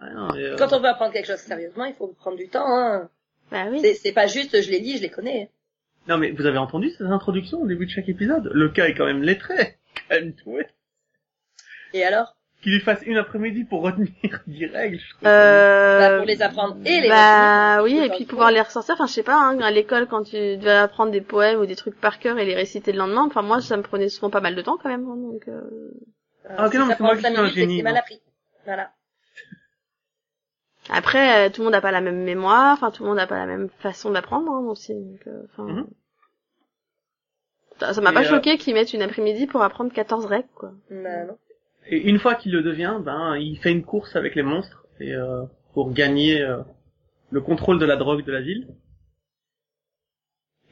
Ah, 0.00 0.10
non, 0.14 0.28
mais, 0.34 0.42
euh, 0.42 0.56
Quand 0.56 0.72
on 0.72 0.80
veut 0.80 0.88
apprendre 0.88 1.12
quelque 1.12 1.26
chose 1.26 1.36
sérieusement, 1.40 1.84
il 1.84 1.94
faut 1.94 2.08
prendre 2.08 2.36
du 2.36 2.48
temps. 2.48 2.66
Hein. 2.66 3.08
Bah 3.50 3.64
oui 3.70 3.80
C'est 3.80 3.94
c'est 3.94 4.12
pas 4.12 4.26
juste, 4.26 4.60
je 4.62 4.70
les 4.70 4.78
lis, 4.80 4.96
je 4.98 5.02
les 5.02 5.10
connais. 5.10 5.50
non, 6.08 6.18
mais 6.18 6.30
vous 6.32 6.46
avez 6.46 6.58
entendu 6.58 6.90
ces 6.90 7.04
introductions 7.04 7.60
au 7.62 7.66
début 7.66 7.86
de 7.86 7.90
chaque 7.90 8.08
épisode? 8.08 8.50
Le 8.52 8.68
cas 8.68 8.86
est 8.86 8.94
quand 8.94 9.06
même 9.06 9.22
lettré. 9.22 9.76
Calme-toi. 10.08 10.62
Et 11.94 12.04
alors? 12.04 12.34
Qu'il 12.62 12.72
lui 12.72 12.80
fasse 12.80 13.00
une 13.04 13.16
après-midi 13.18 13.64
pour 13.64 13.82
retenir 13.82 14.10
10 14.46 14.66
règles, 14.66 14.98
je 14.98 15.10
trouve. 15.10 15.28
euh... 15.28 15.98
Bah, 15.98 16.16
pour 16.16 16.26
les 16.26 16.42
apprendre 16.42 16.76
et 16.84 17.00
les 17.00 17.08
bah 17.08 17.80
retenir, 17.82 18.00
oui 18.02 18.06
et 18.06 18.10
puis 18.16 18.24
pouvoir 18.24 18.50
les 18.50 18.60
ressortir 18.60 18.94
enfin 18.94 19.06
je 19.06 19.12
sais 19.12 19.22
pas 19.22 19.36
hein, 19.36 19.60
à 19.60 19.70
l'école 19.70 20.06
quand 20.08 20.24
tu 20.24 20.36
devais 20.56 20.72
apprendre 20.72 21.12
des 21.12 21.20
poèmes 21.20 21.60
ou 21.60 21.66
des 21.66 21.76
trucs 21.76 22.00
par 22.00 22.18
cœur 22.18 22.38
et 22.38 22.44
les 22.46 22.54
réciter 22.54 22.92
le 22.92 22.98
lendemain 22.98 23.24
enfin 23.26 23.42
moi 23.42 23.60
ça 23.60 23.76
me 23.76 23.82
prenait 23.82 24.08
souvent 24.08 24.30
pas 24.30 24.40
mal 24.40 24.54
de 24.56 24.62
temps 24.62 24.78
quand 24.82 24.88
même 24.88 25.06
hein, 25.06 25.16
donc 25.16 25.46
euh... 25.48 25.60
Ah, 26.48 26.66
ok, 26.66 26.72
si 26.72 26.78
non, 26.78 26.86
mais 26.86 26.94
c'est 26.96 27.02
moi 27.02 27.16
qui 27.16 27.24
suis 27.24 27.36
un 27.36 27.46
génie, 27.46 27.82
mal 27.82 27.96
appris. 27.96 28.20
Voilà. 28.64 28.90
Après 30.90 31.46
euh, 31.46 31.50
tout 31.50 31.60
le 31.60 31.64
monde 31.66 31.72
n'a 31.72 31.80
pas 31.80 31.90
la 31.92 32.00
même 32.00 32.22
mémoire 32.22 32.72
enfin 32.74 32.90
tout 32.90 33.02
le 33.02 33.08
monde 33.08 33.18
n'a 33.18 33.26
pas 33.26 33.38
la 33.38 33.46
même 33.46 33.68
façon 33.80 34.10
d'apprendre 34.10 34.50
hein, 34.52 34.64
aussi 34.68 34.94
donc 34.94 35.26
euh, 35.26 35.42
enfin 35.52 35.64
Mhm. 35.64 35.86
ça 37.94 38.00
m'a 38.00 38.10
Et, 38.10 38.14
pas 38.14 38.20
euh, 38.20 38.24
choqué 38.24 38.56
qu'ils 38.58 38.74
mettent 38.74 38.92
une 38.94 39.02
après-midi 39.02 39.46
pour 39.46 39.62
apprendre 39.62 39.92
14 39.92 40.26
règles 40.26 40.48
quoi 40.54 40.72
Bah, 40.90 41.24
non. 41.24 41.38
Et 41.88 42.08
une 42.08 42.18
fois 42.18 42.34
qu'il 42.34 42.50
le 42.52 42.62
devient, 42.62 42.98
ben, 43.00 43.36
il 43.36 43.58
fait 43.58 43.70
une 43.70 43.84
course 43.84 44.16
avec 44.16 44.34
les 44.34 44.42
monstres 44.42 44.84
et 44.98 45.12
euh, 45.14 45.44
pour 45.72 45.92
gagner 45.92 46.42
euh, 46.42 46.58
le 47.30 47.40
contrôle 47.40 47.78
de 47.78 47.84
la 47.84 47.96
drogue 47.96 48.24
de 48.24 48.32
la 48.32 48.40
ville. 48.40 48.66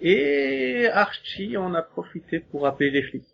Et 0.01 0.89
Archie 0.93 1.57
en 1.57 1.73
a 1.75 1.83
profité 1.83 2.41
pour 2.41 2.67
appeler 2.67 2.91
les 2.91 3.03
flics. 3.03 3.29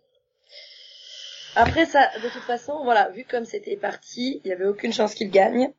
Après 1.55 1.85
ça, 1.85 2.07
de 2.23 2.29
toute 2.29 2.43
façon, 2.43 2.83
voilà, 2.83 3.09
vu 3.09 3.25
comme 3.25 3.45
c'était 3.45 3.75
parti, 3.77 4.41
il 4.45 4.49
y 4.49 4.53
avait 4.53 4.67
aucune 4.67 4.93
chance 4.93 5.15
qu'il 5.15 5.31
gagne. 5.31 5.73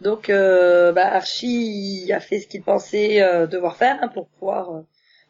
Donc, 0.00 0.30
euh, 0.30 0.92
bah, 0.92 1.14
Archie 1.14 2.04
il 2.04 2.12
a 2.12 2.20
fait 2.20 2.40
ce 2.40 2.46
qu'il 2.46 2.62
pensait 2.62 3.20
euh, 3.22 3.46
devoir 3.46 3.76
faire 3.76 3.98
hein, 4.00 4.08
pour 4.08 4.28
pouvoir 4.28 4.70
euh, 4.70 4.80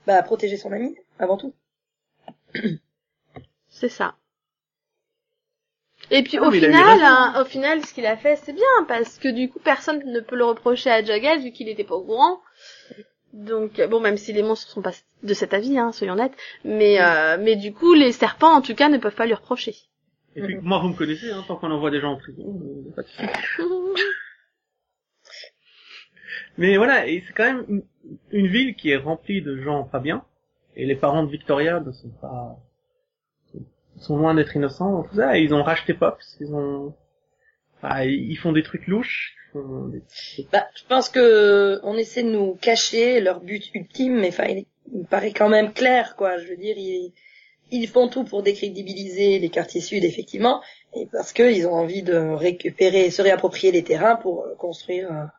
bah, 0.07 0.22
protéger 0.22 0.57
son 0.57 0.72
ami, 0.72 0.96
avant 1.18 1.37
tout. 1.37 1.54
c'est 3.68 3.88
ça 3.88 4.14
et 6.11 6.22
puis 6.22 6.38
Ah, 6.38 6.48
au 6.48 6.50
final, 6.50 7.02
hein, 7.02 7.35
au 7.40 7.44
final, 7.44 7.85
ce 7.85 7.92
qu'il 7.92 8.07
a 8.07 8.16
fait, 8.16 8.37
c'est 8.37 8.52
bien 8.52 8.64
parce 8.87 9.18
que 9.18 9.28
du 9.28 9.50
coup, 9.50 9.59
personne 9.59 10.02
ne 10.07 10.20
peut 10.20 10.37
le 10.37 10.44
reprocher 10.44 10.90
à 10.90 11.04
Jughead 11.04 11.42
vu 11.42 11.52
qu'il 11.52 11.68
était 11.68 11.85
pas 11.85 11.96
au 11.96 12.04
courant. 12.04 12.40
Donc 13.33 13.78
euh, 13.78 13.87
bon, 13.87 14.00
même 14.00 14.16
si 14.16 14.33
les 14.33 14.42
monstres 14.42 14.70
sont 14.70 14.81
pas 14.81 14.92
de 15.22 15.35
cet 15.35 15.52
avis, 15.52 15.78
hein, 15.78 15.92
soyons 15.92 16.14
honnêtes, 16.14 16.37
mais 16.64 17.00
euh, 17.00 17.37
mais 17.38 17.57
du 17.57 17.74
coup, 17.74 17.92
les 17.92 18.12
serpents 18.12 18.54
en 18.54 18.62
tout 18.62 18.74
cas 18.74 18.88
ne 18.88 18.96
peuvent 18.96 19.14
pas 19.14 19.26
lui 19.26 19.35
reprocher. 19.35 19.74
Et 20.35 20.40
puis, 20.40 20.57
moi, 20.62 20.78
vous 20.78 20.88
me 20.88 20.94
connaissez, 20.96 21.31
hein, 21.31 21.44
tant 21.46 21.57
qu'on 21.57 21.70
envoie 21.70 21.90
des 21.90 22.00
gens 22.00 22.12
en 22.12 22.16
prison, 22.16 22.42
euh, 22.46 22.94
pas 22.94 23.02
de. 23.02 23.09
Mais 26.59 26.77
voilà, 26.77 27.07
c'est 27.07 27.33
quand 27.35 27.44
même 27.44 27.83
une, 28.31 28.47
ville 28.47 28.75
qui 28.75 28.90
est 28.90 28.97
remplie 28.97 29.40
de 29.42 29.57
gens 29.62 29.85
pas 29.85 30.01
bien, 30.01 30.25
et 30.77 30.85
les 30.85 30.97
parents 30.97 31.23
de 31.23 31.31
Victoria 31.31 31.81
ne 31.81 31.92
sont 31.92 32.11
pas, 32.21 32.59
sont 33.97 34.16
loin 34.16 34.35
d'être 34.35 34.55
innocents, 34.55 35.05
tout 35.05 35.16
ça, 35.16 35.38
et 35.38 35.42
ils 35.42 35.55
ont 35.55 35.62
racheté 35.62 35.94
Pops, 35.94 36.37
ils 36.40 36.53
ont, 36.55 36.94
enfin, 37.77 38.03
ils 38.05 38.37
font 38.37 38.53
des 38.53 38.62
trucs 38.62 38.87
louches, 38.87 39.35
Bah, 40.53 40.66
je 40.75 40.85
pense 40.88 41.09
que 41.09 41.81
on 41.83 41.97
essaie 41.97 42.23
de 42.23 42.31
nous 42.31 42.55
cacher 42.57 43.21
leur 43.21 43.40
but 43.40 43.71
ultime, 43.75 44.21
mais 44.21 44.29
enfin, 44.29 44.44
il, 44.44 44.66
il 44.92 45.07
paraît 45.07 45.33
quand 45.33 45.49
même 45.49 45.73
clair, 45.73 46.16
quoi. 46.16 46.38
Je 46.38 46.49
veux 46.49 46.57
dire, 46.57 46.77
ils, 46.77 47.12
ils 47.71 47.88
font 47.88 48.09
tout 48.09 48.25
pour 48.25 48.42
décrédibiliser 48.42 49.38
les 49.38 49.49
quartiers 49.49 49.81
sud, 49.81 50.05
effectivement, 50.05 50.62
et 50.94 51.07
parce 51.07 51.33
qu'ils 51.33 51.66
ont 51.66 51.75
envie 51.75 52.03
de 52.03 52.16
récupérer, 52.16 53.11
se 53.11 53.23
réapproprier 53.23 53.73
les 53.73 53.85
terrains 53.85 54.16
pour 54.16 54.44
euh, 54.44 54.55
construire, 54.57 55.31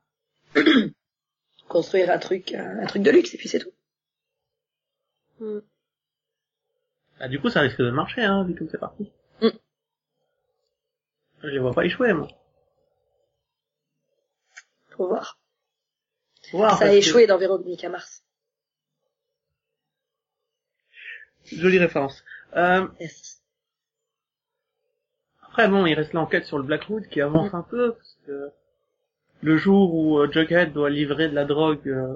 euh, 0.55 0.62
construire 1.69 2.10
un 2.12 2.17
truc, 2.17 2.53
un 2.53 2.86
truc 2.88 3.03
de 3.03 3.12
luxe, 3.12 3.34
et 3.34 3.38
puis 3.38 3.47
c'est 3.47 3.60
tout. 3.60 3.71
Mm. 5.39 5.60
Ah, 7.21 7.27
du 7.29 7.39
coup, 7.39 7.49
ça 7.49 7.62
risque 7.62 7.79
de 7.82 7.91
marcher, 7.91 8.21
hein, 8.23 8.43
vu 8.43 8.55
comme 8.55 8.67
c'est 8.69 8.77
parti. 8.77 9.10
Mm. 9.41 9.49
Je 11.43 11.47
les 11.47 11.60
vois 11.60 11.73
pas 11.73 11.86
échouer, 11.86 12.12
moi. 12.13 12.27
Faut 14.89 15.08
voir. 15.08 15.39
Voir, 16.51 16.71
ça 16.71 16.75
a 16.75 16.79
parce 16.79 16.91
que- 16.91 16.97
échoué 16.97 17.27
dans 17.27 17.38
Véronica 17.38 17.88
Mars. 17.89 18.23
Jolie 21.45 21.79
référence. 21.79 22.23
Euh, 22.55 22.88
Merci. 22.99 23.41
après, 25.41 25.67
bon, 25.67 25.86
il 25.86 25.93
reste 25.93 26.13
l'enquête 26.13 26.45
sur 26.45 26.58
le 26.58 26.63
Blackwood 26.63 27.08
qui 27.08 27.21
avance 27.21 27.53
un 27.53 27.63
peu, 27.63 27.93
parce 27.93 28.17
que 28.25 28.51
le 29.41 29.58
jour 29.58 29.93
où 29.93 30.19
euh, 30.19 30.30
Jughead 30.32 30.73
doit 30.73 30.89
livrer 30.89 31.30
de 31.30 31.36
la 31.36 31.45
drogue 31.45 31.88
euh, 31.88 32.15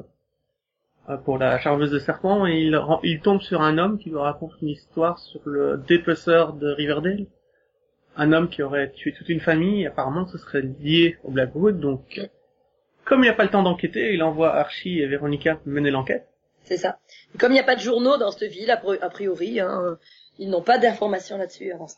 euh, 1.09 1.17
pour 1.17 1.37
la 1.37 1.59
charmeuse 1.59 1.91
de 1.91 1.99
serpent, 1.99 2.45
il, 2.45 2.79
il 3.03 3.21
tombe 3.21 3.41
sur 3.41 3.61
un 3.61 3.77
homme 3.77 3.97
qui 3.97 4.09
lui 4.09 4.17
raconte 4.17 4.53
une 4.61 4.69
histoire 4.69 5.19
sur 5.19 5.41
le 5.45 5.77
dépeceur 5.77 6.53
de 6.53 6.69
Riverdale. 6.69 7.25
Un 8.15 8.31
homme 8.31 8.49
qui 8.49 8.61
aurait 8.61 8.91
tué 8.91 9.13
toute 9.13 9.29
une 9.29 9.39
famille, 9.39 9.87
apparemment 9.87 10.27
ce 10.27 10.37
serait 10.37 10.61
lié 10.61 11.17
au 11.23 11.31
Blackwood, 11.31 11.79
donc 11.79 12.21
comme 13.05 13.23
il 13.23 13.27
n'a 13.27 13.33
pas 13.33 13.43
le 13.43 13.49
temps 13.49 13.63
d'enquêter, 13.63 14.13
il 14.13 14.23
envoie 14.23 14.55
Archie 14.55 14.99
et 14.99 15.07
Veronica 15.07 15.59
mener 15.65 15.91
l'enquête. 15.91 16.27
C'est 16.63 16.77
ça. 16.77 16.99
Et 17.33 17.37
comme 17.37 17.51
il 17.51 17.55
n'y 17.55 17.59
a 17.59 17.65
pas 17.65 17.75
de 17.75 17.81
journaux 17.81 18.17
dans 18.17 18.31
cette 18.31 18.49
ville, 18.49 18.71
a 18.71 18.81
a 19.01 19.09
priori, 19.09 19.59
hein, 19.59 19.97
ils 20.37 20.49
n'ont 20.49 20.61
pas 20.61 20.77
d'informations 20.77 21.37
là-dessus 21.37 21.71
avant 21.73 21.87
ça. 21.87 21.97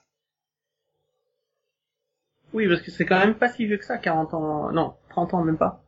Oui, 2.54 2.68
parce 2.70 2.82
que 2.82 2.90
c'est 2.90 3.06
quand 3.06 3.20
même 3.20 3.36
pas 3.36 3.50
si 3.50 3.66
vieux 3.66 3.78
que 3.78 3.86
ça, 3.86 3.98
40 3.98 4.34
ans, 4.34 4.72
non, 4.72 4.96
30 5.16 5.34
ans 5.34 5.44
même 5.44 5.58
pas. 5.58 5.82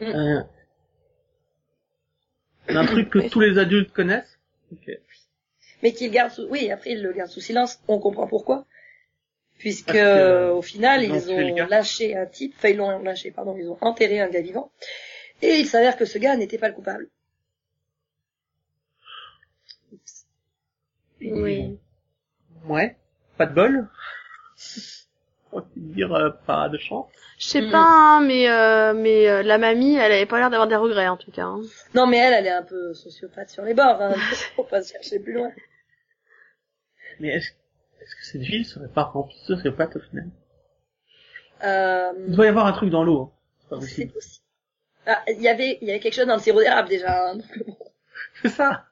Mm. 0.00 0.04
Euh, 0.04 0.42
un 2.68 2.86
truc 2.86 3.10
que 3.10 3.28
tous 3.28 3.40
les 3.40 3.58
adultes 3.58 3.92
connaissent. 3.92 4.38
Mais 5.82 5.92
qu'ils 5.92 6.10
gardent 6.10 6.30
sous, 6.30 6.46
oui, 6.48 6.70
après 6.70 6.92
ils 6.92 7.02
le 7.02 7.12
gardent 7.12 7.30
sous 7.30 7.40
silence, 7.40 7.80
on 7.88 7.98
comprend 7.98 8.28
pourquoi. 8.28 8.66
Puisque, 9.58 9.92
que, 9.92 9.96
euh, 9.96 10.52
au 10.52 10.62
final, 10.62 11.02
ils 11.02 11.30
ont 11.30 11.40
ils 11.40 11.54
lâché 11.68 12.16
un 12.16 12.26
type, 12.26 12.54
enfin 12.56 12.68
ils 12.68 12.76
l'ont 12.76 13.02
lâché, 13.02 13.32
pardon, 13.32 13.56
ils 13.58 13.68
ont 13.68 13.78
enterré 13.80 14.20
un 14.20 14.28
gars 14.28 14.40
vivant. 14.40 14.70
Et 15.42 15.58
il 15.58 15.66
s'avère 15.66 15.96
que 15.96 16.04
ce 16.04 16.18
gars 16.18 16.36
n'était 16.36 16.58
pas 16.58 16.68
le 16.68 16.74
coupable. 16.74 17.08
Oui. 21.20 21.78
Ouais. 22.66 22.96
Pas 23.36 23.46
de 23.46 23.54
bol. 23.54 23.88
On 25.52 25.60
va 25.60 25.66
dire 25.76 26.12
euh, 26.14 26.30
pas 26.46 26.68
de 26.68 26.78
chance. 26.78 27.06
Je 27.38 27.46
sais 27.46 27.62
Mhm. 27.62 27.70
pas, 27.70 27.84
hein, 27.84 28.20
mais 28.20 28.48
euh, 28.50 28.92
mais 28.94 29.28
euh, 29.28 29.42
la 29.42 29.58
mamie, 29.58 29.94
elle 29.96 30.12
avait 30.12 30.26
pas 30.26 30.38
l'air 30.38 30.50
d'avoir 30.50 30.68
des 30.68 30.76
regrets 30.76 31.08
en 31.08 31.16
tout 31.16 31.30
cas. 31.30 31.44
hein. 31.44 31.60
Non, 31.94 32.06
mais 32.06 32.18
elle, 32.18 32.34
elle 32.34 32.46
est 32.46 32.50
un 32.50 32.62
peu 32.62 32.92
sociopathe 32.94 33.48
sur 33.50 33.62
les 33.62 33.74
bords, 33.74 34.00
hein. 34.00 34.14
Faut 34.56 34.64
pas 34.64 34.82
se 34.82 34.92
chercher 34.92 35.18
plus 35.20 35.32
loin. 35.32 35.50
Mais 37.20 37.28
est-ce 37.28 37.50
est-ce 38.00 38.14
que 38.16 38.24
cette 38.24 38.42
ville 38.42 38.64
serait 38.66 38.88
pas 38.88 39.04
remplie 39.04 39.36
de 39.40 39.54
sociopathes 39.56 39.96
au 39.96 40.00
final? 40.00 40.28
Il 41.60 41.66
Euh, 41.66 42.12
doit 42.28 42.46
y 42.46 42.48
avoir 42.48 42.66
un 42.66 42.72
truc 42.72 42.90
dans 42.90 43.02
l'eau. 43.04 43.32
hein. 43.70 43.80
C'est 43.80 44.06
possible. 44.06 44.12
Ah, 45.06 45.22
il 45.28 45.40
y 45.42 45.48
avait, 45.48 45.78
il 45.80 45.88
y 45.88 45.90
avait 45.90 46.00
quelque 46.00 46.14
chose 46.14 46.26
dans 46.26 46.36
le 46.36 46.40
sirop 46.42 46.60
d'érable 46.60 46.88
déjà, 46.88 47.30
hein. 47.30 47.38
C'est 48.42 48.48
ça. 48.50 48.84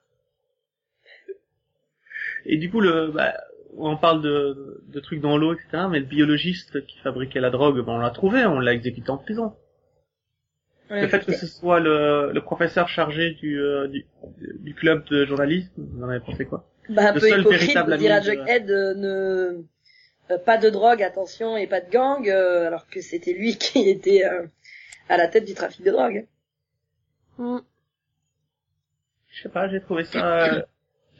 Et 2.44 2.56
du 2.58 2.70
coup, 2.70 2.80
le, 2.80 3.10
bah, 3.10 3.34
on 3.78 3.96
parle 3.96 4.22
de, 4.22 4.82
de 4.88 5.00
trucs 5.00 5.20
dans 5.20 5.36
l'eau, 5.36 5.54
etc. 5.54 5.84
Mais 5.90 6.00
le 6.00 6.06
biologiste 6.06 6.84
qui 6.86 6.98
fabriquait 6.98 7.40
la 7.40 7.50
drogue, 7.50 7.84
ben, 7.84 7.92
on 7.92 7.98
l'a 7.98 8.10
trouvé, 8.10 8.44
on 8.46 8.60
l'a 8.60 8.72
exécuté 8.74 9.10
en 9.10 9.18
prison. 9.18 9.54
Ouais, 10.90 11.02
le 11.02 11.08
fait 11.08 11.24
que 11.24 11.32
ce 11.32 11.46
soit 11.46 11.80
le, 11.80 12.30
le 12.32 12.40
professeur 12.42 12.88
chargé 12.88 13.32
du, 13.32 13.60
euh, 13.60 13.88
du, 13.88 14.06
du 14.60 14.74
club 14.74 15.04
de 15.06 15.24
journalisme, 15.26 15.70
vous 15.76 16.02
en 16.04 16.08
avez 16.08 16.20
pensé 16.20 16.44
quoi? 16.44 16.64
Bah, 16.88 17.08
un 17.10 17.14
le 17.14 17.20
peu 17.20 17.28
seul 17.28 17.40
hypocrite 17.40 17.60
véritable 17.60 17.92
de 17.92 17.96
dire 17.96 18.12
à 18.12 18.16
ami 18.16 18.26
de- 18.26 18.30
Jughead 18.30 18.70
euh, 18.70 18.94
ne 18.94 19.64
euh, 20.30 20.38
pas 20.38 20.58
de 20.58 20.70
drogue, 20.70 21.02
attention, 21.02 21.56
et 21.56 21.66
pas 21.66 21.80
de 21.80 21.90
gang, 21.90 22.28
euh, 22.28 22.66
alors 22.66 22.88
que 22.88 23.00
c'était 23.00 23.32
lui 23.32 23.56
qui 23.58 23.88
était 23.88 24.24
euh, 24.24 24.46
à 25.08 25.16
la 25.16 25.28
tête 25.28 25.44
du 25.44 25.54
trafic 25.54 25.84
de 25.84 25.90
drogue. 25.90 26.26
Mm. 27.38 27.58
Je 29.28 29.42
sais 29.42 29.48
pas, 29.48 29.68
j'ai 29.68 29.80
trouvé 29.80 30.04
ça... 30.04 30.44
euh, 30.54 30.62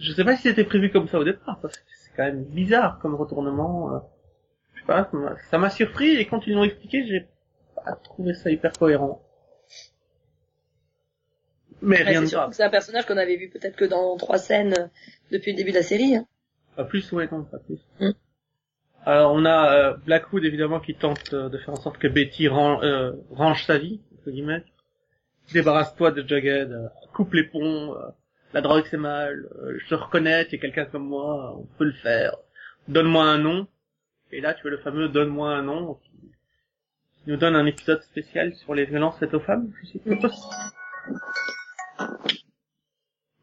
je 0.00 0.12
sais 0.12 0.24
pas 0.24 0.36
si 0.36 0.42
c'était 0.42 0.64
prévu 0.64 0.90
comme 0.90 1.08
ça 1.08 1.18
au 1.18 1.24
départ, 1.24 1.58
parce 1.60 1.76
que 1.76 1.82
c'est 1.86 2.05
quand 2.16 2.24
même 2.24 2.44
bizarre 2.44 2.98
comme 3.00 3.14
retournement. 3.14 3.94
euh, 3.94 3.98
je 4.74 4.80
sais 4.80 4.86
pas, 4.86 5.10
ça 5.50 5.58
m'a- 5.58 5.70
surpris, 5.70 6.16
et 6.16 6.26
quand 6.26 6.46
ils 6.46 6.54
l'ont 6.54 6.64
expliqué, 6.64 7.04
j'ai 7.06 7.26
pas 7.76 7.92
trouvé 7.96 8.34
ça 8.34 8.50
hyper 8.50 8.72
cohérent. 8.72 9.22
Mais 11.82 11.98
Ouais, 11.98 12.02
rien 12.04 12.20
c'est 12.20 12.26
de 12.26 12.30
grave. 12.32 12.52
c'est 12.52 12.62
un 12.62 12.70
personnage 12.70 13.06
qu'on 13.06 13.16
avait 13.18 13.36
vu 13.36 13.48
peut-être 13.50 13.76
que 13.76 13.84
dans 13.84 14.16
trois 14.16 14.38
scènes 14.38 14.74
euh, 14.78 14.86
depuis 15.30 15.52
le 15.52 15.56
début 15.58 15.70
de 15.72 15.76
la 15.76 15.82
série. 15.82 16.16
hein. 16.16 16.26
Pas 16.74 16.84
plus, 16.84 17.10
ouais, 17.12 17.28
non, 17.30 17.44
pas 17.44 17.58
plus. 17.58 17.78
Mm. 18.00 18.10
Alors 19.04 19.32
on 19.32 19.44
a 19.44 19.72
euh, 19.74 19.96
Blackwood 20.04 20.44
évidemment 20.44 20.80
qui 20.80 20.94
tente 20.94 21.32
euh, 21.32 21.48
de 21.48 21.58
faire 21.58 21.70
en 21.74 21.76
sorte 21.80 21.98
que 21.98 22.08
Betty 22.08 22.48
ran- 22.48 22.82
euh, 22.82 23.12
range 23.30 23.64
sa 23.64 23.78
vie, 23.78 24.00
entre 24.18 24.30
guillemets. 24.30 24.64
Débarrasse-toi 25.52 26.10
de 26.10 26.26
Jughead, 26.26 26.90
coupe 27.14 27.34
les 27.34 27.44
ponts, 27.44 27.94
la 28.56 28.62
drogue 28.62 28.86
c'est 28.90 28.96
mal, 28.96 29.46
euh, 29.58 29.78
je 29.78 29.86
te 29.86 29.94
reconnais, 29.94 30.46
tu 30.46 30.54
es 30.54 30.58
quelqu'un 30.58 30.86
comme 30.86 31.06
moi, 31.06 31.54
on 31.58 31.66
peut 31.76 31.84
le 31.84 31.92
faire. 31.92 32.34
Donne-moi 32.88 33.22
un 33.22 33.36
nom. 33.36 33.68
Et 34.32 34.40
là 34.40 34.54
tu 34.54 34.66
as 34.66 34.70
le 34.70 34.78
fameux 34.78 35.10
donne-moi 35.10 35.50
un 35.50 35.62
nom 35.62 35.96
qui 35.96 36.10
nous 37.26 37.36
donne 37.36 37.54
un 37.54 37.66
épisode 37.66 38.02
spécial 38.04 38.54
sur 38.54 38.74
les 38.74 38.86
violences 38.86 39.18
faites 39.18 39.34
aux 39.34 39.40
femmes, 39.40 39.70
je. 39.82 39.98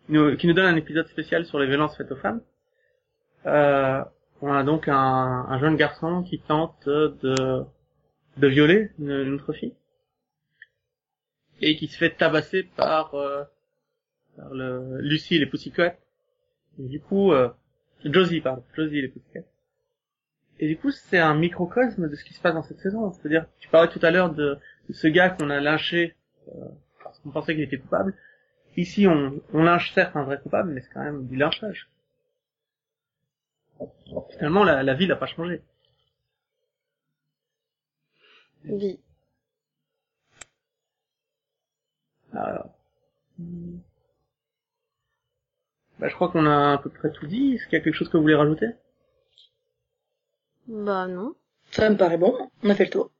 Nous- 0.09 0.35
qui 0.35 0.47
nous 0.47 0.53
donne 0.53 0.65
un 0.65 0.77
épisode 0.77 1.07
spécial 1.07 1.45
sur 1.45 1.59
les 1.59 1.67
violences 1.67 1.95
faites 1.95 2.11
aux 2.11 2.15
femmes. 2.15 2.41
Euh, 3.45 4.03
on 4.41 4.51
a 4.51 4.63
donc 4.63 4.87
un, 4.87 5.45
un 5.47 5.59
jeune 5.59 5.75
garçon 5.75 6.23
qui 6.23 6.39
tente 6.39 6.89
de, 6.89 7.65
violer 8.37 8.89
une, 8.97 9.11
une 9.11 9.33
autre 9.35 9.53
fille 9.53 9.75
et 11.61 11.75
qui 11.75 11.87
se 11.87 11.97
fait 11.99 12.09
tabasser 12.09 12.63
par, 12.63 13.13
euh, 13.13 13.43
par 14.35 14.53
le, 14.53 14.99
Lucie 15.01 15.35
et 15.35 15.39
les 15.39 15.45
Pussycat. 15.45 15.95
Et 16.79 16.87
du 16.87 16.99
coup, 16.99 17.31
euh, 17.31 17.49
Josie, 18.05 18.41
pardon, 18.41 18.63
Josie 18.75 18.99
et 18.99 19.01
les 19.01 19.07
Pussycat. 19.07 19.41
Et 20.59 20.67
du 20.67 20.77
coup, 20.77 20.91
c'est 20.91 21.19
un 21.19 21.35
microcosme 21.35 22.09
de 22.09 22.15
ce 22.15 22.23
qui 22.23 22.33
se 22.33 22.41
passe 22.41 22.53
dans 22.53 22.63
cette 22.63 22.79
saison. 22.79 23.11
C'est-à-dire, 23.11 23.45
tu 23.59 23.69
parlais 23.69 23.91
tout 23.91 23.99
à 24.03 24.11
l'heure 24.11 24.33
de, 24.33 24.57
de 24.87 24.93
ce 24.93 25.07
gars 25.07 25.29
qu'on 25.29 25.49
a 25.49 25.59
lynché 25.59 26.15
euh, 26.49 26.67
parce 27.03 27.19
qu'on 27.19 27.31
pensait 27.31 27.53
qu'il 27.53 27.63
était 27.63 27.77
coupable. 27.79 28.15
Ici, 28.77 29.07
on, 29.07 29.41
on 29.53 29.63
lynche 29.63 29.93
certes 29.93 30.15
un 30.15 30.23
vrai 30.23 30.39
coupable, 30.41 30.71
mais 30.71 30.81
c'est 30.81 30.89
quand 30.93 31.03
même 31.03 31.27
du 31.27 31.35
lynchage. 31.35 31.89
Finalement, 34.31 34.63
la, 34.63 34.83
la 34.83 34.93
ville 34.93 35.09
n'a 35.09 35.15
pas 35.15 35.25
changé. 35.27 35.61
Oui. 38.65 38.99
Alors, 42.31 42.69
hmm. 43.37 43.77
Bah, 45.99 46.07
je 46.09 46.15
crois 46.15 46.29
qu'on 46.29 46.45
a 46.45 46.73
à 46.73 46.77
peu 46.77 46.89
près 46.89 47.11
tout 47.11 47.27
dit. 47.27 47.55
Est-ce 47.55 47.65
qu'il 47.65 47.77
y 47.77 47.81
a 47.81 47.83
quelque 47.83 47.95
chose 47.95 48.09
que 48.09 48.17
vous 48.17 48.23
voulez 48.23 48.35
rajouter? 48.35 48.67
Bah 50.67 51.07
non. 51.07 51.35
Ça 51.71 51.89
me 51.89 51.97
paraît 51.97 52.17
bon. 52.17 52.49
On 52.63 52.69
a 52.69 52.75
fait 52.75 52.85
le 52.85 52.89
tour. 52.89 53.11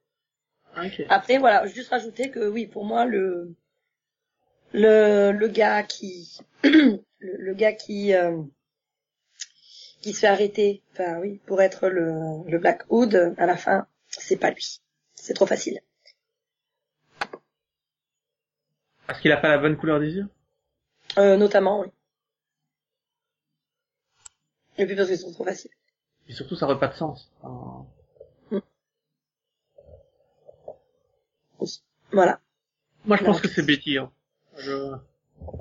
Ok. 0.77 1.03
Après, 1.09 1.38
voilà, 1.38 1.65
juste 1.67 1.89
rajouter 1.89 2.29
que 2.31 2.47
oui, 2.47 2.67
pour 2.67 2.86
moi, 2.86 3.05
le 3.05 3.55
le, 4.73 5.31
le 5.31 5.47
gars 5.47 5.83
qui 5.83 6.38
le, 6.63 6.99
le 7.19 7.53
gars 7.53 7.73
qui 7.73 8.13
euh, 8.13 8.41
qui 10.01 10.13
se 10.13 10.19
fait 10.21 10.27
arrêter, 10.27 10.81
enfin 10.91 11.19
oui, 11.19 11.39
pour 11.45 11.62
être 11.62 11.88
le, 11.88 12.49
le 12.49 12.57
Black 12.59 12.83
Hood 12.89 13.36
à 13.38 13.45
la 13.45 13.55
fin, 13.55 13.88
c'est 14.09 14.38
pas 14.38 14.51
lui. 14.51 14.81
C'est 15.15 15.33
trop 15.33 15.45
facile. 15.45 15.79
Parce 19.07 19.21
qu'il 19.21 19.31
a 19.31 19.38
pas 19.38 19.47
la 19.49 19.57
bonne 19.59 19.77
couleur 19.77 19.99
des 20.01 20.12
yeux? 20.15 20.27
Euh, 21.17 21.38
notamment, 21.38 21.81
oui. 21.81 21.88
Et 24.77 24.86
puis 24.86 24.95
parce 24.95 25.07
qu'ils 25.07 25.17
sont 25.17 25.31
trop 25.31 25.43
faciles. 25.43 25.71
Et 26.27 26.33
surtout, 26.33 26.55
ça 26.55 26.65
n'aurait 26.65 26.79
pas 26.79 26.88
de 26.88 26.93
sens. 26.95 27.31
Enfin, 27.41 27.86
Voilà. 32.12 32.39
Moi, 33.05 33.17
je 33.17 33.23
pense 33.23 33.41
que 33.41 33.47
c'est 33.47 33.63
Betty. 33.65 33.97
Hein. 33.97 34.12
Je... 34.57 34.71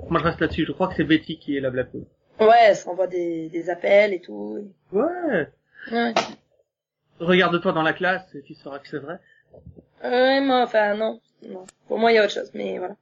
Moi, 0.09 0.19
je 0.19 0.23
reste 0.23 0.39
là-dessus. 0.39 0.65
Je 0.65 0.71
crois 0.71 0.87
que 0.87 0.95
c'est 0.95 1.03
Betty 1.03 1.39
qui 1.39 1.57
est 1.57 1.59
la 1.59 1.71
Black 1.71 1.93
Widow. 1.93 2.07
Ouais, 2.39 2.73
ça 2.75 2.89
envoie 2.89 3.07
des, 3.07 3.49
des 3.49 3.69
appels 3.69 4.13
et 4.13 4.21
tout. 4.21 4.71
Ouais. 4.91 5.49
Ouais. 5.91 6.13
Regarde-toi 7.19 7.71
dans 7.73 7.81
la 7.81 7.93
classe 7.93 8.33
et 8.35 8.41
tu 8.43 8.53
sauras 8.53 8.79
que 8.79 8.87
c'est 8.87 8.99
vrai. 8.99 9.19
Ouais, 10.03 10.41
moi, 10.41 10.63
enfin, 10.63 10.95
non. 10.95 11.21
non. 11.47 11.65
Pour 11.87 11.99
moi, 11.99 12.11
il 12.11 12.15
y 12.15 12.17
a 12.17 12.23
autre 12.23 12.33
chose, 12.33 12.51
mais 12.53 12.77
voilà. 12.77 12.95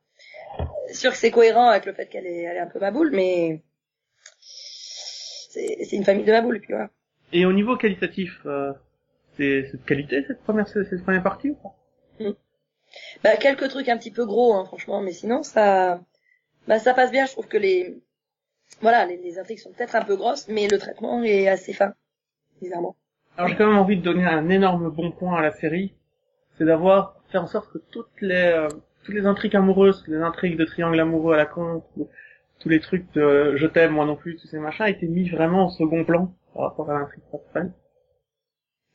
Sûr 0.92 1.12
que 1.12 1.18
c'est 1.18 1.32
cohérent 1.32 1.68
avec 1.70 1.86
le 1.86 1.94
fait 1.94 2.08
qu'elle 2.08 2.26
est, 2.26 2.44
elle 2.44 2.58
est 2.58 2.62
un 2.62 2.68
peu 2.68 2.80
maboule, 2.80 3.12
mais 3.12 3.64
c'est 5.84 5.96
une 5.96 6.04
famille 6.04 6.26
de 6.26 6.32
maboules, 6.32 6.58
et 6.58 6.60
puis 6.60 6.74
voilà. 6.74 6.90
Et 7.34 7.46
au 7.46 7.54
niveau 7.54 7.78
qualitatif, 7.78 8.42
euh, 8.46 8.74
c'est 9.38 9.72
de 9.72 9.78
qualité 9.86 10.24
cette 10.28 10.42
première, 10.44 10.68
cette 10.68 11.04
première 11.04 11.24
partie 11.24 11.52
ou 11.52 11.56
pas? 11.56 11.78
Bah, 13.24 13.38
quelques 13.38 13.70
trucs 13.70 13.88
un 13.88 13.98
petit 13.98 14.12
peu 14.12 14.26
gros, 14.26 14.54
hein, 14.54 14.66
franchement, 14.66 15.02
mais 15.02 15.14
sinon, 15.14 15.44
ça, 15.44 16.02
bah, 16.68 16.80
ça 16.80 16.94
passe 16.94 17.12
bien. 17.12 17.26
Je 17.26 17.32
trouve 17.32 17.48
que 17.48 17.58
les, 17.58 18.02
voilà, 18.82 19.06
les, 19.06 19.18
les 19.18 19.40
intrigues 19.40 19.60
sont 19.60 19.72
peut-être 19.72 19.96
un 19.96 20.04
peu 20.04 20.16
grosses, 20.16 20.48
mais 20.50 20.68
le 20.68 20.78
traitement 20.78 21.24
est 21.24 21.48
assez 21.48 21.74
fin, 21.74 21.94
bizarrement. 22.62 22.96
Alors 23.38 23.50
j'ai 23.50 23.56
quand 23.56 23.68
même 23.68 23.78
envie 23.78 23.96
de 23.96 24.02
donner 24.02 24.26
un 24.26 24.50
énorme 24.50 24.90
bon 24.90 25.12
point 25.12 25.38
à 25.38 25.42
la 25.42 25.52
série, 25.52 25.94
c'est 26.58 26.66
d'avoir 26.66 27.16
fait 27.32 27.38
en 27.38 27.48
sorte 27.48 27.72
que 27.72 27.78
toutes 27.78 28.20
les 28.20 28.36
euh, 28.36 28.68
toutes 29.04 29.16
les 29.16 29.26
intrigues 29.26 29.56
amoureuses, 29.56 30.04
les 30.08 30.18
intrigues 30.18 30.58
de 30.58 30.66
triangle 30.66 31.00
amoureux 31.00 31.34
à 31.34 31.38
la 31.38 31.46
con, 31.46 31.84
tous- 32.62 32.70
les 32.70 32.80
trucs 32.80 33.12
de 33.14 33.56
je 33.58 33.68
t'aime 33.68 33.92
moi 33.94 34.06
non 34.06 34.16
plus, 34.16 34.36
tous 34.38 34.48
ces 34.48 34.60
machins 34.60 34.86
étaient 34.88 35.08
mis 35.08 35.30
vraiment 35.30 35.66
en 35.66 35.70
second 35.70 36.04
plan 36.04 36.34
par 36.54 36.64
rapport 36.64 36.90
à 36.90 37.00
l'intrigue 37.00 37.24
principale. 37.30 37.74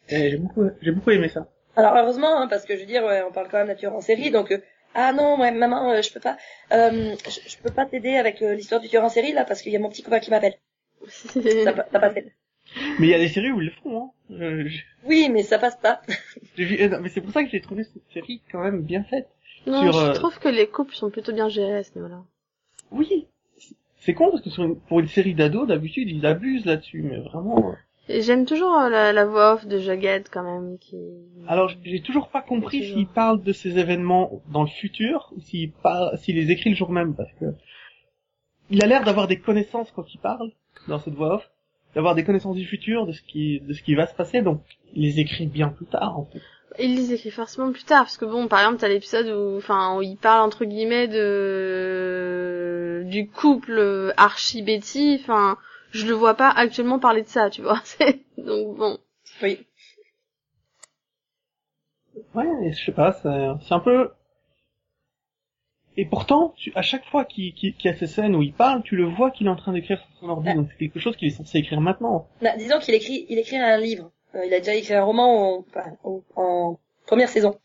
Et 0.08 0.30
j'ai 0.30 0.36
beaucoup, 0.38 0.68
j'ai 0.80 0.92
beaucoup 0.92 1.10
aimé 1.10 1.28
ça. 1.28 1.48
Alors 1.74 1.94
heureusement, 1.96 2.40
hein, 2.40 2.48
parce 2.48 2.64
que 2.64 2.74
je 2.74 2.80
veux 2.80 2.86
dire, 2.86 3.04
ouais, 3.04 3.22
on 3.22 3.32
parle 3.32 3.48
quand 3.50 3.58
même 3.58 3.68
de 3.74 3.78
tueur 3.78 3.94
en 3.94 4.00
série, 4.00 4.30
donc 4.30 4.50
euh, 4.52 4.58
ah 4.94 5.12
non, 5.12 5.38
ouais, 5.40 5.50
maman, 5.50 5.90
euh, 5.92 6.00
je 6.02 6.12
peux 6.12 6.20
pas, 6.20 6.36
euh, 6.72 7.14
je, 7.26 7.50
je 7.50 7.58
peux 7.58 7.70
pas 7.70 7.84
t'aider 7.86 8.16
avec 8.16 8.40
euh, 8.42 8.54
l'histoire 8.54 8.80
du 8.80 8.88
tueur 8.88 9.04
en 9.04 9.08
série 9.10 9.32
là, 9.32 9.44
parce 9.44 9.60
qu'il 9.62 9.72
y 9.72 9.76
a 9.76 9.78
mon 9.78 9.88
petit 9.90 10.02
copain 10.02 10.20
qui 10.20 10.30
m'appelle. 10.30 10.54
Ça, 11.08 11.40
ça 11.42 12.00
passe. 12.00 12.14
Mais 12.98 13.06
il 13.06 13.10
y 13.10 13.14
a 13.14 13.18
des 13.18 13.28
séries 13.28 13.52
où 13.52 13.60
ils 13.60 13.66
le 13.66 13.72
font, 13.82 14.04
hein. 14.04 14.10
Je- 14.30 14.66
je- 14.68 14.82
Oui, 15.04 15.28
mais 15.30 15.42
ça 15.44 15.58
passe 15.58 15.76
pas. 15.76 16.00
vu- 16.56 16.80
euh, 16.80 16.98
mais 17.00 17.08
c'est 17.10 17.20
pour 17.20 17.30
ça 17.32 17.44
que 17.44 17.50
j'ai 17.50 17.60
trouvé 17.60 17.84
cette 17.84 18.02
série 18.12 18.42
quand 18.50 18.60
même 18.62 18.82
bien 18.82 19.04
faite. 19.04 19.28
non, 19.66 19.82
Sur, 19.82 19.92
je 19.92 20.06
euh, 20.06 20.12
trouve 20.14 20.38
que 20.38 20.48
les 20.48 20.66
couples 20.66 20.94
sont 20.94 21.10
plutôt 21.10 21.32
bien 21.32 21.48
gérés 21.48 21.76
à 21.78 21.84
ce 21.84 21.94
niveau-là. 21.94 22.22
Oui. 22.90 23.28
C'est 24.06 24.14
con 24.14 24.30
parce 24.30 24.42
que 24.42 24.50
sur 24.50 24.62
une- 24.64 24.78
pour 24.78 25.00
une 25.00 25.08
série 25.08 25.34
d'ados, 25.34 25.66
d'habitude, 25.66 26.08
ils 26.08 26.24
abusent 26.24 26.64
là-dessus, 26.64 27.02
mais 27.02 27.18
vraiment. 27.18 27.74
j'aime 28.08 28.46
toujours 28.46 28.72
euh, 28.78 28.88
la, 28.88 29.12
la 29.12 29.26
voix 29.26 29.54
off 29.54 29.66
de 29.66 29.78
Jughead 29.80 30.28
quand 30.30 30.44
même, 30.44 30.78
qui... 30.78 30.96
Alors, 31.48 31.72
j'ai 31.84 32.00
toujours 32.00 32.28
pas 32.28 32.40
compris 32.40 32.78
Toujours. 32.82 32.98
s'il 32.98 33.08
parle 33.08 33.42
de 33.42 33.52
ces 33.52 33.78
événements 33.80 34.40
dans 34.52 34.62
le 34.62 34.68
futur 34.68 35.32
ou 35.36 35.40
s'il 35.40 35.72
parle, 35.72 36.16
s'il 36.18 36.36
les 36.36 36.52
écrit 36.52 36.70
le 36.70 36.76
jour 36.76 36.90
même, 36.90 37.14
parce 37.16 37.32
que 37.40 37.46
il 38.70 38.80
a 38.82 38.86
l'air 38.86 39.02
d'avoir 39.04 39.26
des 39.26 39.38
connaissances 39.40 39.90
quand 39.90 40.14
il 40.14 40.18
parle 40.18 40.52
dans 40.88 40.98
cette 41.00 41.14
voix 41.14 41.34
off, 41.34 41.50
d'avoir 41.96 42.14
des 42.14 42.22
connaissances 42.22 42.56
du 42.56 42.64
futur, 42.64 43.06
de 43.06 43.12
ce 43.12 43.22
qui, 43.22 43.60
de 43.60 43.72
ce 43.72 43.82
qui 43.82 43.96
va 43.96 44.06
se 44.06 44.14
passer, 44.14 44.40
donc 44.40 44.62
il 44.94 45.02
les 45.02 45.18
écrit 45.18 45.46
bien 45.46 45.68
plus 45.68 45.86
tard, 45.86 46.16
en 46.16 46.26
fait. 46.26 46.40
Il 46.78 46.94
les 46.96 47.12
écrit 47.14 47.30
forcément 47.30 47.72
plus 47.72 47.84
tard, 47.84 48.02
parce 48.04 48.18
que 48.18 48.24
bon, 48.24 48.48
par 48.48 48.60
exemple, 48.60 48.78
t'as 48.78 48.88
l'épisode 48.88 49.28
où, 49.28 49.56
enfin, 49.56 49.96
où 49.96 50.02
il 50.02 50.16
parle 50.16 50.42
entre 50.46 50.64
guillemets 50.64 51.08
de 51.08 53.02
du 53.06 53.28
couple 53.28 54.12
Archie 54.16 54.62
Betty. 54.62 55.18
Enfin, 55.20 55.56
je 55.92 56.06
le 56.06 56.12
vois 56.12 56.34
pas 56.34 56.50
actuellement 56.50 56.98
parler 56.98 57.22
de 57.22 57.28
ça, 57.28 57.48
tu 57.50 57.62
vois. 57.62 57.80
Donc 58.38 58.76
bon, 58.76 58.98
Oui. 59.42 59.66
Ouais, 62.34 62.72
je 62.72 62.84
sais 62.84 62.92
pas, 62.92 63.12
c'est 63.12 63.72
un 63.74 63.80
peu. 63.80 64.10
Et 65.98 66.04
pourtant, 66.04 66.52
tu, 66.58 66.72
à 66.74 66.82
chaque 66.82 67.06
fois 67.06 67.24
qu'il 67.24 67.54
y 67.56 67.88
a 67.88 67.94
ces 67.94 68.06
scènes 68.06 68.36
où 68.36 68.42
il 68.42 68.52
parle, 68.52 68.82
tu 68.82 68.96
le 68.96 69.04
vois 69.06 69.30
qu'il 69.30 69.46
est 69.46 69.50
en 69.50 69.56
train 69.56 69.72
d'écrire 69.72 69.98
sur 69.98 70.08
son 70.20 70.28
ordi, 70.28 70.48
Ouais. 70.48 70.54
donc 70.54 70.68
c'est 70.70 70.76
quelque 70.76 70.98
chose 71.00 71.16
qu'il 71.16 71.28
est 71.28 71.30
censé 71.30 71.58
écrire 71.58 71.80
maintenant. 71.80 72.28
Bah, 72.42 72.54
disons 72.58 72.78
qu'il 72.80 72.94
écrit, 72.94 73.24
il 73.30 73.38
écrit 73.38 73.56
un 73.56 73.78
livre. 73.78 74.10
Euh, 74.36 74.44
il 74.46 74.54
a 74.54 74.58
déjà 74.58 74.74
écrit 74.74 74.94
un 74.94 75.02
roman 75.04 75.56
en, 75.58 75.64
enfin, 75.68 75.96
en- 76.04 76.22
en 76.36 76.78
première 77.06 77.28
saison. 77.28 77.58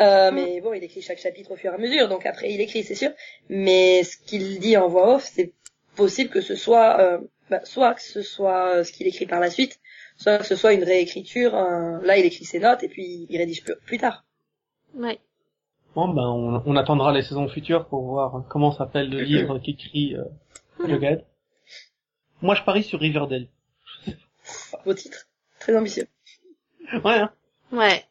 Euh, 0.00 0.30
mais 0.30 0.60
bon, 0.60 0.72
il 0.74 0.82
écrit 0.84 1.02
chaque 1.02 1.18
chapitre 1.18 1.52
au 1.52 1.56
fur 1.56 1.72
et 1.72 1.74
à 1.74 1.78
mesure, 1.78 2.08
donc 2.08 2.26
après 2.26 2.52
il 2.52 2.60
écrit, 2.60 2.82
c'est 2.84 2.94
sûr. 2.94 3.10
Mais 3.48 4.02
ce 4.04 4.16
qu'il 4.18 4.58
dit 4.60 4.76
en 4.76 4.88
voix 4.88 5.16
off, 5.16 5.24
c'est 5.24 5.52
possible 5.96 6.30
que 6.30 6.40
ce 6.42 6.54
soit, 6.54 7.00
euh, 7.00 7.18
bah, 7.50 7.60
soit 7.64 7.94
que 7.94 8.02
ce 8.02 8.22
soit 8.22 8.68
euh, 8.76 8.84
ce 8.84 8.92
qu'il 8.92 9.06
écrit 9.06 9.26
par 9.26 9.40
la 9.40 9.50
suite, 9.50 9.80
soit 10.18 10.38
que 10.38 10.44
ce 10.46 10.54
soit 10.56 10.72
une 10.74 10.84
réécriture. 10.84 11.52
Là, 11.52 12.18
il 12.18 12.24
écrit 12.26 12.44
ses 12.44 12.58
notes 12.58 12.82
et 12.82 12.88
puis 12.88 13.26
il 13.30 13.38
rédige 13.38 13.64
plus, 13.64 13.76
plus 13.84 13.98
tard. 13.98 14.24
ouais. 14.94 15.18
Bon, 15.94 16.08
ben, 16.08 16.24
on, 16.28 16.62
on 16.66 16.76
attendra 16.76 17.10
les 17.14 17.22
saisons 17.22 17.48
futures 17.48 17.86
pour 17.88 18.02
voir 18.02 18.44
comment 18.50 18.70
s'appelle 18.70 19.08
le 19.08 19.20
livre 19.20 19.58
qu'écrit 19.58 20.14
euh, 20.14 20.24
Jughead. 20.86 21.24
Moi, 22.42 22.54
je 22.54 22.62
parie 22.64 22.82
sur 22.82 23.00
Riverdale. 23.00 23.46
Beau 24.84 24.92
titre, 24.92 25.25
très 25.66 25.76
ambitieux. 25.76 26.06
Ouais. 27.04 27.18
Hein. 27.18 27.30
Ouais. 27.72 28.04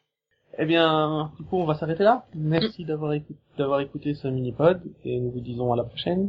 Eh 0.58 0.66
bien, 0.66 1.32
du 1.38 1.44
coup, 1.44 1.56
on 1.56 1.64
va 1.64 1.74
s'arrêter 1.74 2.04
là. 2.04 2.26
Merci 2.34 2.84
d'avoir 2.84 3.14
écouté, 3.14 3.38
d'avoir 3.56 3.80
écouté 3.80 4.14
ce 4.14 4.28
mini-pod 4.28 4.82
et 5.04 5.18
nous 5.18 5.30
vous 5.30 5.40
disons 5.40 5.72
à 5.72 5.76
la 5.76 5.84
prochaine. 5.84 6.28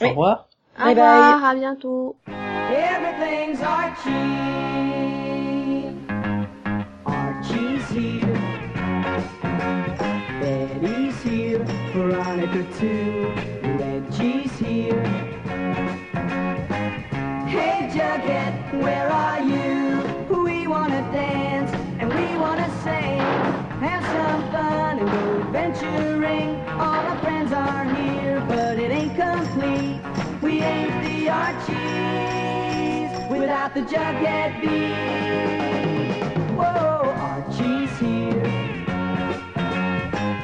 Oui. 0.00 0.06
Au 0.06 0.10
revoir. 0.10 0.48
Au 0.78 0.84
Bye 0.84 0.94
bye. 0.94 1.04
revoir, 1.04 1.44
à 1.44 1.54
bientôt. 1.56 2.16
Everything's 2.28 3.60
Archie. 3.60 4.12
Archie's 7.04 7.90
here. 7.90 8.36
Betty's 10.40 11.22
here. 11.24 11.64
Veronica 11.92 12.62
too. 12.78 13.27
the 33.78 33.84
Jughead 33.84 34.60
beat. 34.60 36.22
Whoa, 36.56 37.14
Archie's 37.30 37.96
here. 38.00 38.42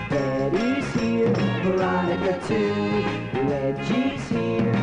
Betty's 0.08 0.88
here. 0.94 1.34
Veronica 1.64 2.34
too. 2.46 2.72
Reggie's 3.48 4.28
here. 4.28 4.74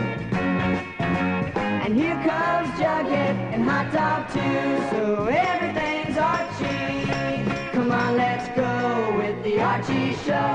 And 1.84 1.96
here 1.96 2.20
comes 2.28 2.70
Jughead 2.80 3.36
and 3.54 3.64
Hot 3.70 3.88
Dog 3.94 4.28
too. 4.34 4.66
So 4.92 5.26
everything's 5.28 6.18
Archie. 6.18 7.72
Come 7.72 7.92
on, 7.92 8.18
let's 8.18 8.50
go 8.50 9.18
with 9.18 9.42
the 9.46 9.62
Archie 9.62 10.14
Show. 10.26 10.51